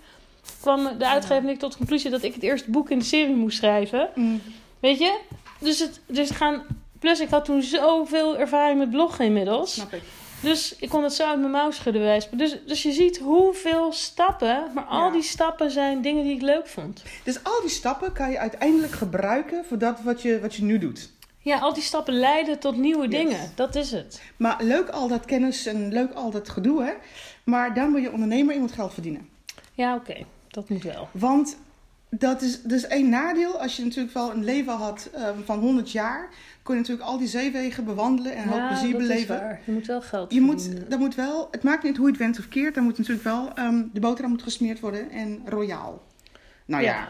[0.60, 3.04] kwam de uitgever en ik tot de conclusie dat ik het eerste boek in de
[3.04, 4.08] serie moest schrijven.
[4.14, 4.42] Mm.
[4.80, 5.18] Weet je?
[5.58, 6.62] Dus het, dus gaan.
[6.98, 9.72] Plus, ik had toen zoveel ervaring met bloggen inmiddels.
[9.74, 10.02] Snap ik.
[10.44, 12.28] Dus ik kon het zo uit mijn mouw schudden wijs.
[12.30, 15.10] Dus, dus je ziet hoeveel stappen, maar al Ja.
[15.12, 17.02] die stappen zijn dingen die ik leuk vond.
[17.24, 20.78] Dus al die stappen kan je uiteindelijk gebruiken voor dat wat je, wat je nu
[20.78, 21.12] doet.
[21.38, 23.10] Ja, al die stappen leiden tot nieuwe Yes.
[23.20, 23.52] dingen.
[23.54, 24.22] Dat is het.
[24.36, 26.92] Maar leuk al dat kennis en leuk al dat gedoe, hè.
[27.44, 29.28] Maar dan wil je ondernemer, je moet geld verdienen.
[29.72, 30.16] Ja, oké.
[30.48, 31.08] Dat moet wel.
[31.12, 31.56] Want
[32.18, 33.60] dat is dus één nadeel.
[33.60, 36.28] Als je natuurlijk wel een leven had ehm, van 100 jaar,
[36.62, 39.38] kon je natuurlijk al die zeewegen bewandelen en ja, plezier dat is beleven.
[39.38, 39.60] waar.
[39.64, 42.20] Je moet wel geld Je moet, dat moet wel, het maakt niet hoe je het
[42.20, 42.74] went of keert.
[42.74, 46.02] Dan moet natuurlijk wel, ehm, de boterham moet gesmeerd worden en royaal.
[46.64, 47.08] Nou ja,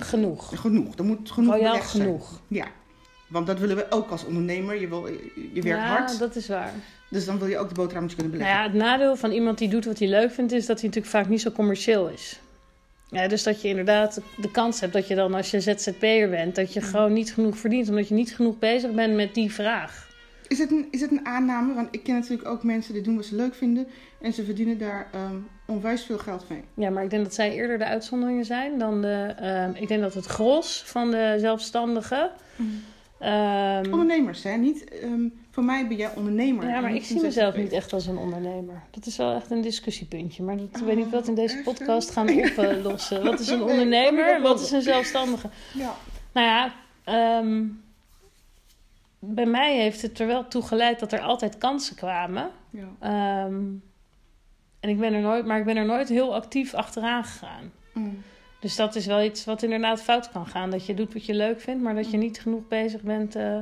[0.00, 0.60] genoeg.
[0.60, 0.94] genoeg.
[0.96, 2.40] Er moet genoeg Royaal genoeg.
[2.48, 2.66] Ja,
[3.28, 4.80] want dat willen we ook als ondernemer.
[4.80, 5.06] Je, wil,
[5.52, 6.72] je werkt ja, hard, dat is waar.
[7.10, 8.72] dus dan wil je ook de boterhammetjes kunnen Nou beleggen.
[8.72, 11.14] ja, het nadeel van iemand die doet wat hij leuk vindt, is dat hij natuurlijk
[11.14, 12.40] vaak niet zo commercieel is.
[13.14, 16.54] Ja, dus dat je inderdaad de kans hebt dat je dan als je ZZP'er bent,
[16.54, 20.12] dat je gewoon niet genoeg verdient, omdat je niet genoeg bezig bent met die vraag.
[20.48, 21.74] Is, het een, is het een aanname?
[21.74, 23.86] Want ik ken natuurlijk ook mensen die doen wat ze leuk vinden
[24.20, 26.62] en ze verdienen daar ehm, onwijs veel geld mee.
[26.74, 29.34] Ja, maar ik denk dat zij eerder de uitzonderingen zijn dan de.
[29.38, 32.30] ehm, ik denk dat het gros van de zelfstandigen.
[33.18, 34.56] ehm, Ondernemers, hè?
[34.56, 34.84] Niet,
[35.54, 36.68] voor mij ben jij ondernemer.
[36.68, 37.62] ja, maar ik zie mezelf ZZP'er.
[37.62, 38.82] niet echt als een ondernemer.
[38.90, 40.42] Dat is wel echt een discussiepuntje.
[40.42, 42.28] Maar dat, ik weet niet Oh, wat in deze podcast gaan
[42.78, 43.24] oplossen.
[43.24, 45.48] Wat is een Nee, ondernemer wat is een zelfstandige?
[45.74, 45.94] Ja.
[46.32, 46.72] Nou ja,
[47.04, 47.64] ehm,
[49.18, 52.50] bij mij heeft het er wel toe geleid dat er altijd kansen kwamen.
[52.70, 52.88] ja.
[53.00, 53.62] Ehm,
[54.80, 57.72] en ik ben er nooit, maar ik ben er nooit heel actief achteraan gegaan.
[57.92, 58.22] Mm.
[58.60, 60.70] Dus dat is wel iets wat inderdaad fout kan gaan.
[60.70, 63.58] Dat je doet wat je leuk vindt, maar dat je niet genoeg bezig bent eh,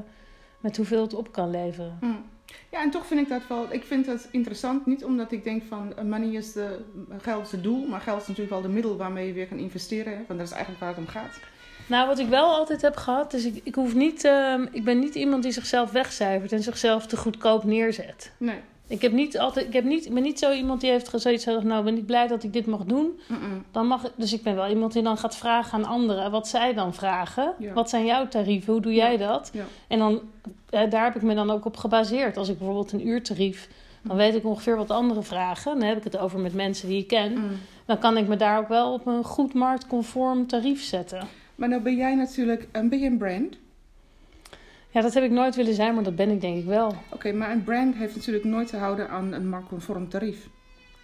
[0.62, 1.98] met hoeveel het op kan leveren.
[2.00, 2.24] Mm.
[2.70, 4.86] Ja, en toch vind ik dat wel, ik vind dat interessant.
[4.86, 6.78] Niet omdat ik denk van eh, money is de,
[7.18, 9.58] geld is het doel, maar geld is natuurlijk wel de middel waarmee je weer kan
[9.58, 10.12] investeren.
[10.12, 10.18] Hè?
[10.26, 11.40] Want dat is eigenlijk waar het om gaat.
[11.86, 14.98] Nou, wat ik wel altijd heb gehad, is ik, ik hoef niet, ehm, ik ben
[14.98, 18.32] niet iemand die zichzelf wegcijfert en zichzelf te goedkoop neerzet.
[18.36, 18.60] Nee.
[18.92, 21.44] Ik, heb niet altijd, ik, heb niet, ik ben niet zo iemand die heeft zoiets
[21.44, 23.20] gezegd, nou ben ik blij dat ik dit mag doen.
[23.70, 26.74] Dan mag, dus ik ben wel iemand die dan gaat vragen aan anderen wat zij
[26.74, 27.54] dan vragen.
[27.58, 27.72] Ja.
[27.72, 28.72] Wat zijn jouw tarieven?
[28.72, 29.50] Hoe doe jij dat?
[29.52, 29.64] Ja.
[29.88, 30.20] En dan,
[30.70, 32.36] eh, daar heb ik me dan ook op gebaseerd.
[32.36, 33.68] Als ik bijvoorbeeld een uurtarief,
[34.02, 35.78] dan weet ik ongeveer wat anderen vragen.
[35.78, 37.32] Dan heb ik het over met mensen die ik ken.
[37.32, 37.50] Mm.
[37.86, 41.28] Dan kan ik me daar ook wel op een goed marktconform tarief zetten.
[41.54, 43.56] Maar nou ben jij natuurlijk, um, ben je een brand?
[44.92, 46.94] Ja, dat heb ik nooit willen zijn, maar dat ben ik denk ik wel.
[47.08, 50.48] Oké, maar een brand heeft natuurlijk nooit te houden aan een marktconform tarief.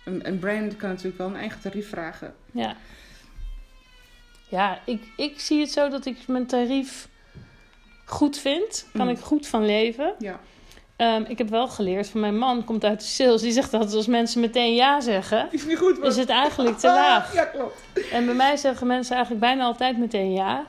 [0.05, 2.35] Een, een brand kan natuurlijk wel een eigen tarief vragen.
[2.53, 2.77] Ja,
[4.49, 7.09] ja ik, ik zie het zo dat ik mijn tarief
[8.05, 8.87] goed vind.
[8.93, 9.13] Kan Mm.
[9.13, 10.15] ik goed van leven.
[10.19, 10.41] Ja.
[10.97, 13.41] Ehm, ik heb wel geleerd van mijn man, komt uit de sales.
[13.43, 16.87] Die zegt dat als mensen meteen ja zeggen, Is niet goed, is het eigenlijk te
[16.87, 17.29] laag.
[17.29, 17.83] Ah, ja, klopt.
[18.13, 20.65] En bij mij zeggen mensen eigenlijk bijna altijd meteen ja.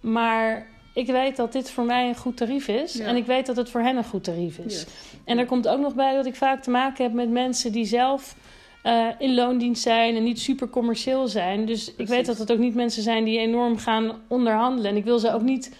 [0.00, 2.92] Maar ik weet dat dit voor mij een goed tarief is.
[2.94, 3.04] Ja.
[3.06, 4.72] En ik weet dat het voor hen een goed tarief is.
[4.74, 4.86] Yes.
[5.24, 7.84] En er komt ook nog bij dat ik vaak te maken heb met mensen die
[7.84, 8.36] zelf
[8.82, 11.66] eh, in loondienst zijn en niet super commercieel zijn.
[11.66, 14.90] Dus ik weet dat het ook niet mensen zijn die enorm gaan onderhandelen.
[14.90, 15.74] En ik wil ze ook niet.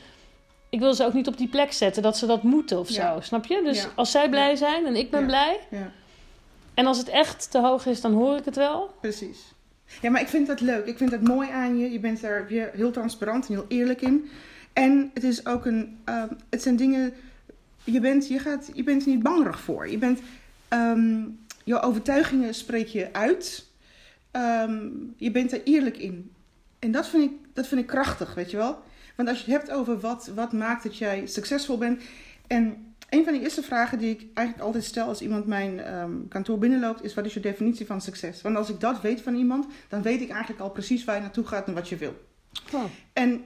[0.69, 3.15] Ik wil ze ook niet op die plek zetten dat ze dat moeten of Ja.
[3.15, 3.21] zo.
[3.21, 3.61] Snap je?
[3.65, 3.89] Dus Ja.
[3.95, 5.59] als zij blij zijn en ik ben blij.
[5.71, 5.91] Ja.
[6.75, 8.91] En als het echt te hoog is, dan hoor ik het wel.
[9.01, 9.39] Precies.
[10.03, 10.87] Ja, maar ik vind dat leuk.
[10.87, 11.93] Ik vind dat mooi aan je.
[11.93, 14.31] Je bent daar weer heel transparant en heel eerlijk in.
[14.75, 15.99] En het is ook een.
[16.05, 17.13] ehm, het zijn dingen.
[17.85, 19.89] Je bent, je, gaat, je bent er niet bangerig voor.
[19.89, 20.21] Je bent.
[21.65, 23.67] jouw overtuigingen spreek je uit.
[24.31, 26.31] Ehm, je bent er eerlijk in.
[26.79, 28.83] En dat vind, ik, dat vind ik krachtig, weet je wel.
[29.17, 32.03] Want als je het hebt over wat, wat maakt dat jij succesvol bent.
[32.47, 35.81] En een van de eerste vragen die ik eigenlijk altijd stel als iemand mijn
[36.29, 38.43] kantoor binnenloopt, is wat is je definitie van succes?
[38.43, 41.21] Want als ik dat weet van iemand, dan weet ik eigenlijk al precies waar je
[41.21, 42.15] naartoe gaat en wat je wil.
[42.73, 43.45] Oh, En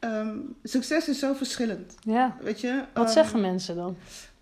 [0.00, 1.94] ehm, succes is zo verschillend.
[2.02, 2.36] ja.
[2.40, 2.84] Weet je?
[2.94, 3.96] Wat Ehm, zeggen mensen dan?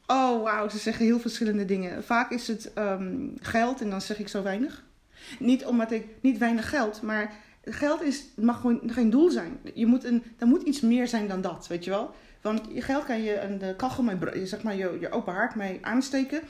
[0.06, 2.04] Oh, wauw, ze zeggen heel verschillende dingen.
[2.04, 4.84] Vaak is het ehm, geld en dan zeg ik zo weinig.
[5.38, 7.32] Niet omdat ik niet weinig geld, maar
[7.64, 9.58] geld is, mag gewoon geen doel zijn.
[9.74, 12.14] Je moet een, er moet iets meer zijn dan dat, weet je wel?
[12.40, 15.54] Want je geld kan je een de kachel mee, zeg maar, je, je open haard
[15.54, 16.40] mee aansteken.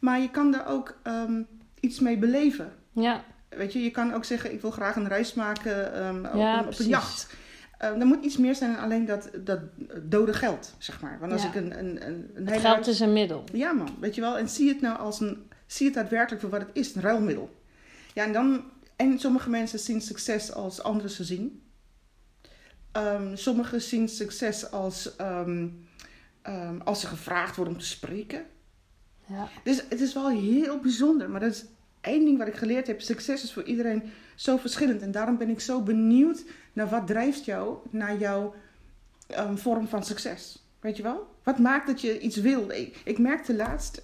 [0.00, 0.96] Maar je kan er ook
[1.80, 2.72] iets mee beleven.
[2.92, 6.34] Ja, Weet je, je kan ook zeggen, ik wil graag een reis maken ehm, op,
[6.34, 7.26] Ja, een, op een jacht.
[7.78, 9.60] Ehm, er moet iets meer zijn dan alleen dat, dat
[10.02, 11.18] dode geld, zeg maar.
[11.20, 11.48] Want als Ja.
[11.48, 13.44] ik een, een, een, een hele geld is een middel.
[13.52, 14.38] ja man, weet je wel.
[14.38, 15.46] En zie het nou als een...
[15.66, 17.60] Zie het daadwerkelijk voor wat het is, een ruilmiddel.
[18.14, 18.64] Ja, en dan...
[18.96, 21.62] En sommige mensen zien succes als anderen ze zien.
[22.92, 25.16] Ehm, sommigen zien succes als...
[25.16, 25.68] ehm,
[26.42, 28.44] ehm, als ze gevraagd worden om te spreken.
[29.26, 29.48] Ja.
[29.64, 31.30] Dus het is wel heel bijzonder.
[31.30, 31.64] Maar dat is
[32.08, 33.00] één ding wat ik geleerd heb.
[33.00, 34.02] Succes is voor iedereen
[34.34, 35.02] zo verschillend.
[35.02, 38.54] En daarom ben ik zo benieuwd naar wat drijft jou naar jouw
[39.26, 40.62] ehm, vorm van succes.
[40.80, 41.26] Weet je wel?
[41.42, 42.70] Wat maakt dat je iets wil?
[43.04, 44.02] Ik, merkte laatst...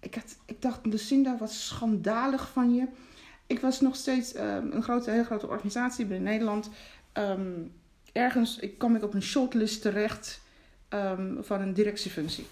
[0.00, 2.86] Ik, had, ik dacht, Lucinda, wat schandalig van je.
[3.46, 6.70] Ik was nog steeds ehm, een grote, hele grote organisatie binnen Nederland.
[7.12, 7.52] Ehm,
[8.12, 10.42] ergens ik, kwam ik op een shortlist terecht
[11.40, 12.46] van een directiefunctie.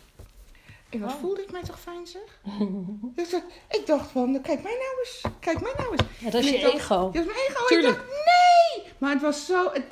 [0.93, 1.21] En wat Oh.
[1.21, 2.41] voelde ik mij toch fijn zeg?
[3.31, 5.21] dacht, ik dacht van, kijk mij nou eens.
[5.41, 6.03] Kijk mij nou eens.
[6.19, 6.97] Ja, dat is je dacht- ego.
[7.13, 7.67] Dat is mijn ego.
[7.67, 7.95] Tuurlijk.
[7.95, 8.93] Ik dacht, nee!
[8.99, 9.71] Maar het was zo...
[9.73, 9.83] Het,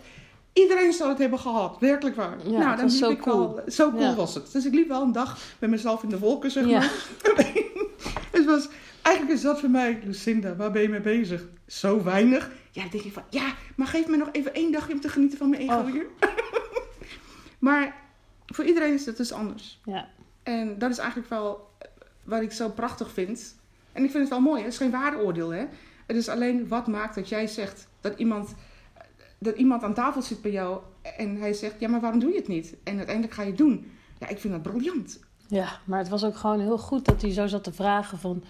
[0.52, 1.76] iedereen zou het hebben gehad.
[1.78, 2.36] Werkelijk waar.
[2.44, 3.60] Ja, nou, dan was liep zo ik cool.
[3.66, 4.14] Zo cool Ja.
[4.14, 4.52] was het.
[4.52, 6.78] Dus ik liep wel een dag met mezelf in de wolken, zeg Ja.
[6.78, 6.92] maar.
[8.32, 8.68] het was...
[9.02, 10.00] Eigenlijk is dat voor mij...
[10.04, 11.44] Lucinda, waar ben je mee bezig?
[11.66, 12.50] Zo weinig.
[12.70, 13.22] Ja, dan denk ik van...
[13.30, 16.06] Ja, maar geef me nog even één dagje om te genieten van mijn ego hier.
[17.58, 17.96] maar
[18.46, 19.80] voor iedereen is het dus anders.
[19.84, 20.08] Ja.
[20.42, 21.68] En dat is eigenlijk wel
[22.24, 23.54] wat ik zo prachtig vind.
[23.92, 24.58] En ik vind het wel mooi.
[24.58, 24.64] hè.
[24.64, 25.64] Het is geen waardeoordeel, hè.
[26.06, 28.54] Het is alleen wat maakt dat jij zegt dat iemand,
[29.38, 30.80] dat iemand aan tafel zit bij jou
[31.16, 32.74] en hij zegt, ja, maar waarom doe je het niet?
[32.84, 33.90] En uiteindelijk ga je het doen.
[34.18, 35.20] Ja, ik vind dat briljant.
[35.48, 38.44] ja, maar het was ook gewoon heel goed dat hij zo zat te vragen van...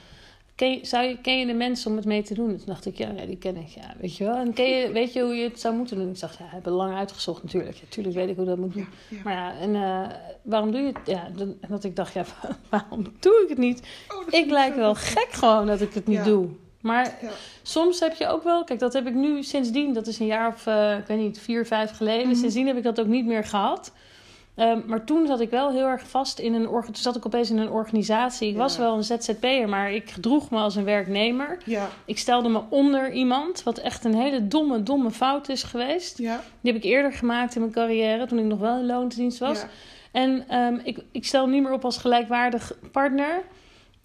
[0.60, 2.48] Ken je, zou je, ken je de mensen om het mee te doen?
[2.56, 4.34] Toen dacht ik, ja, die ken ik, ja, weet je wel.
[4.36, 6.08] En ken je, weet je hoe je het zou moeten doen?
[6.08, 7.76] Ik dacht, ja, heb het lang uitgezocht natuurlijk.
[7.76, 8.86] Ja, tuurlijk weet ik hoe dat moet doen.
[9.08, 9.22] Ja, ja.
[9.24, 10.08] Maar ja, en eh,
[10.42, 10.96] waarom doe je het?
[11.06, 12.24] Ja, dan- en dat ik dacht, ja,
[12.70, 13.82] waarom doe ik het niet?
[14.08, 16.48] Oh, Ik lijk wel gek gewoon dat ik het niet doe.
[16.80, 17.18] Maar
[17.62, 20.48] soms heb je ook wel, kijk, dat heb ik nu sindsdien, dat is een jaar
[20.54, 22.26] of, eh, ik weet niet, vier, vijf geleden.
[22.28, 22.36] Mhm.
[22.36, 23.92] Sindsdien heb ik dat ook niet meer gehad.
[24.60, 27.26] Ehm, maar toen zat ik wel heel erg vast in een orga- Toen zat ik
[27.26, 28.48] opeens in een organisatie.
[28.50, 31.58] Ik was wel een ZZP'er, maar ik gedroeg me als een werknemer.
[31.64, 36.18] Ja, Ik stelde me onder iemand, wat echt een hele domme, domme fout is geweest.
[36.18, 39.38] ja, Die heb ik eerder gemaakt in mijn carrière, toen ik nog wel in loondienst
[39.38, 39.60] was.
[39.60, 39.68] ja.
[40.12, 43.42] En ehm, ik, ik stel niet meer op als gelijkwaardig partner.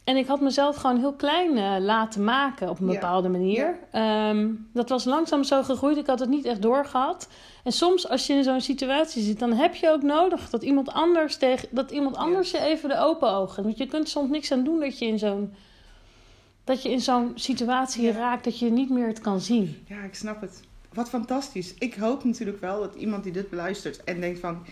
[0.05, 2.93] En ik had mezelf gewoon heel klein eh, laten maken op een Ja.
[2.93, 3.79] bepaalde manier.
[3.91, 5.97] Ehm, dat was langzaam zo gegroeid.
[5.97, 7.27] Ik had het niet echt doorgehad.
[7.63, 10.89] En soms als je in zo'n situatie zit, dan heb je ook nodig dat iemand
[10.91, 12.21] anders, tegen, dat iemand Ja.
[12.21, 13.63] anders je even de open ogen.
[13.63, 15.53] Want je kunt soms niks aan doen dat je in zo'n,
[16.63, 19.83] dat je in zo'n situatie raakt dat je niet meer het kan zien.
[19.87, 20.61] Ja, ik snap het.
[20.93, 21.73] Wat fantastisch.
[21.79, 24.65] Ik hoop natuurlijk wel dat iemand die dit beluistert en denkt van...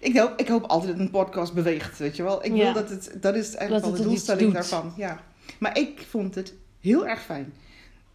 [0.00, 2.44] Ik hoop, ik hoop altijd dat een podcast beweegt, weet je wel.
[2.44, 3.16] Ik wil dat het...
[3.20, 4.92] Dat is eigenlijk wel het de het doelstelling daarvan.
[4.96, 5.20] Ja.
[5.58, 7.52] Maar ik vond het heel erg fijn.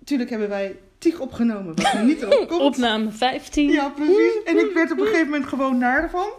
[0.04, 2.62] Tuurlijk hebben wij tig opgenomen wat er niet erop komt.
[2.62, 3.70] Opname 15.
[3.70, 4.44] Ja, precies.
[4.46, 6.30] En ik werd op een gegeven moment gewoon naar ervan.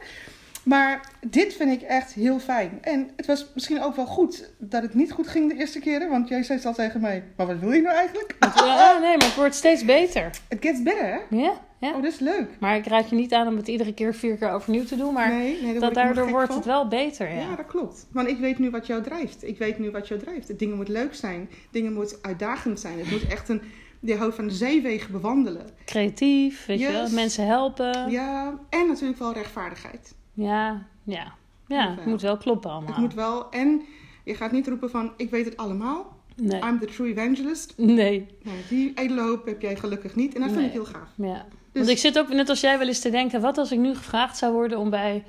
[0.62, 2.78] Maar dit vind ik echt heel fijn.
[2.80, 6.08] En het was misschien ook wel goed dat het niet goed ging de eerste keren.
[6.08, 8.36] Want jij zei al tegen mij, maar wat wil je nou eigenlijk?
[8.40, 10.30] Ja, nee, maar het wordt steeds beter.
[10.48, 11.36] Het gets better, hè?
[11.36, 11.88] Ja, ja.
[11.88, 12.48] Oh, dat is leuk.
[12.60, 15.12] Maar ik raad je niet aan om het iedere keer vier keer overnieuw te doen.
[15.12, 16.56] Maar nee, nee, dat daardoor wordt van.
[16.56, 17.28] het wel beter.
[17.28, 17.40] Ja.
[17.40, 17.56] Ja.
[17.56, 18.06] dat klopt.
[18.12, 19.44] Want ik weet nu wat jou drijft.
[19.44, 20.58] Ik weet nu wat jou drijft.
[20.58, 21.50] Dingen moeten leuk zijn.
[21.70, 22.98] Dingen moeten uitdagend zijn.
[22.98, 23.62] Het moet echt een...
[24.00, 25.66] Je houdt van de zeewegen bewandelen.
[25.84, 27.10] Creatief, weet je wel.
[27.10, 27.92] Mensen helpen.
[27.92, 30.14] Ja, Ja, en natuurlijk wel rechtvaardigheid.
[30.34, 30.86] ja.
[31.04, 31.34] ja.
[31.66, 32.06] het wel.
[32.06, 32.92] moet wel kloppen allemaal.
[32.92, 33.50] Het moet wel...
[33.50, 33.82] En
[34.24, 36.16] je gaat niet roepen van, ik weet het allemaal.
[36.36, 36.60] Nee.
[36.62, 37.72] I'm the true evangelist.
[37.76, 38.26] Nee.
[38.42, 40.34] Nou, die edele hoop heb jij gelukkig niet.
[40.34, 41.08] En dat vind ik heel gaaf.
[41.14, 41.34] Ja.
[41.34, 43.78] Dus- Want ik zit ook net als jij wel eens te denken: wat als ik
[43.78, 45.24] nu gevraagd zou worden om bij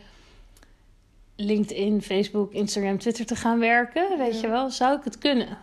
[1.36, 4.18] LinkedIn, Facebook, Instagram, Twitter te gaan werken?
[4.18, 4.42] Weet Ja.
[4.42, 5.58] je wel, zou ik het kunnen?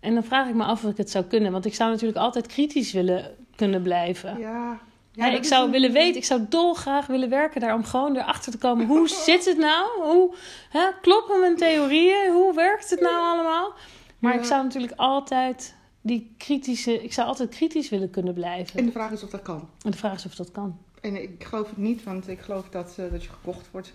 [0.00, 1.52] En dan vraag ik me af of ik het zou kunnen.
[1.52, 4.38] Want ik zou natuurlijk altijd kritisch willen kunnen blijven.
[4.38, 4.78] Ja.
[5.12, 8.52] Ja, ik zou een- willen weten, ik zou dolgraag willen werken daar om gewoon erachter
[8.52, 8.86] te komen.
[8.86, 9.86] Hoe zit het nou?
[10.02, 10.34] Hoe
[10.70, 12.32] hè, kloppen mijn theorieën?
[12.32, 13.74] Hoe werkt het nou allemaal?
[14.18, 14.38] Maar Ja.
[14.40, 18.78] ik zou natuurlijk altijd die kritische, ik zou altijd kritisch willen kunnen blijven.
[18.78, 19.68] En de vraag is of dat kan.
[19.82, 20.78] En de vraag is of dat kan.
[21.00, 23.94] En ik geloof het niet, want ik geloof dat, eh, dat je gekocht wordt.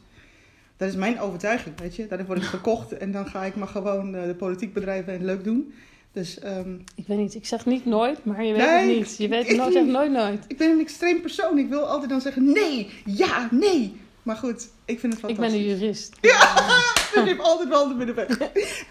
[0.77, 2.07] Dat is mijn overtuiging, weet je.
[2.07, 5.25] Daarin word ik gekocht en dan ga ik maar gewoon eh, de politiek bedrijven en
[5.25, 5.73] leuk doen.
[6.11, 9.17] Dus ehm, Ik weet niet, ik zeg niet nooit, maar je weet Nee, het niet.
[9.17, 10.45] Je weet ik nooit, nooit nooit.
[10.47, 11.57] ik ben een extreem persoon.
[11.57, 14.00] Ik wil altijd dan zeggen nee, ja, nee.
[14.23, 15.61] Maar goed, ik vind het Ik fantastisch.
[15.65, 16.15] ben een jurist.
[17.21, 18.27] Ik heb altijd wel de middenweg.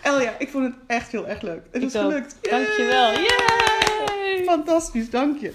[0.03, 1.63] Elja, ik vond het echt heel erg leuk.
[1.71, 2.03] Het Ik is ook.
[2.03, 2.37] gelukt.
[2.51, 3.13] Dankjewel.
[3.13, 3.27] Yay!
[4.07, 4.45] Yay!
[4.45, 5.53] Fantastisch, dank je.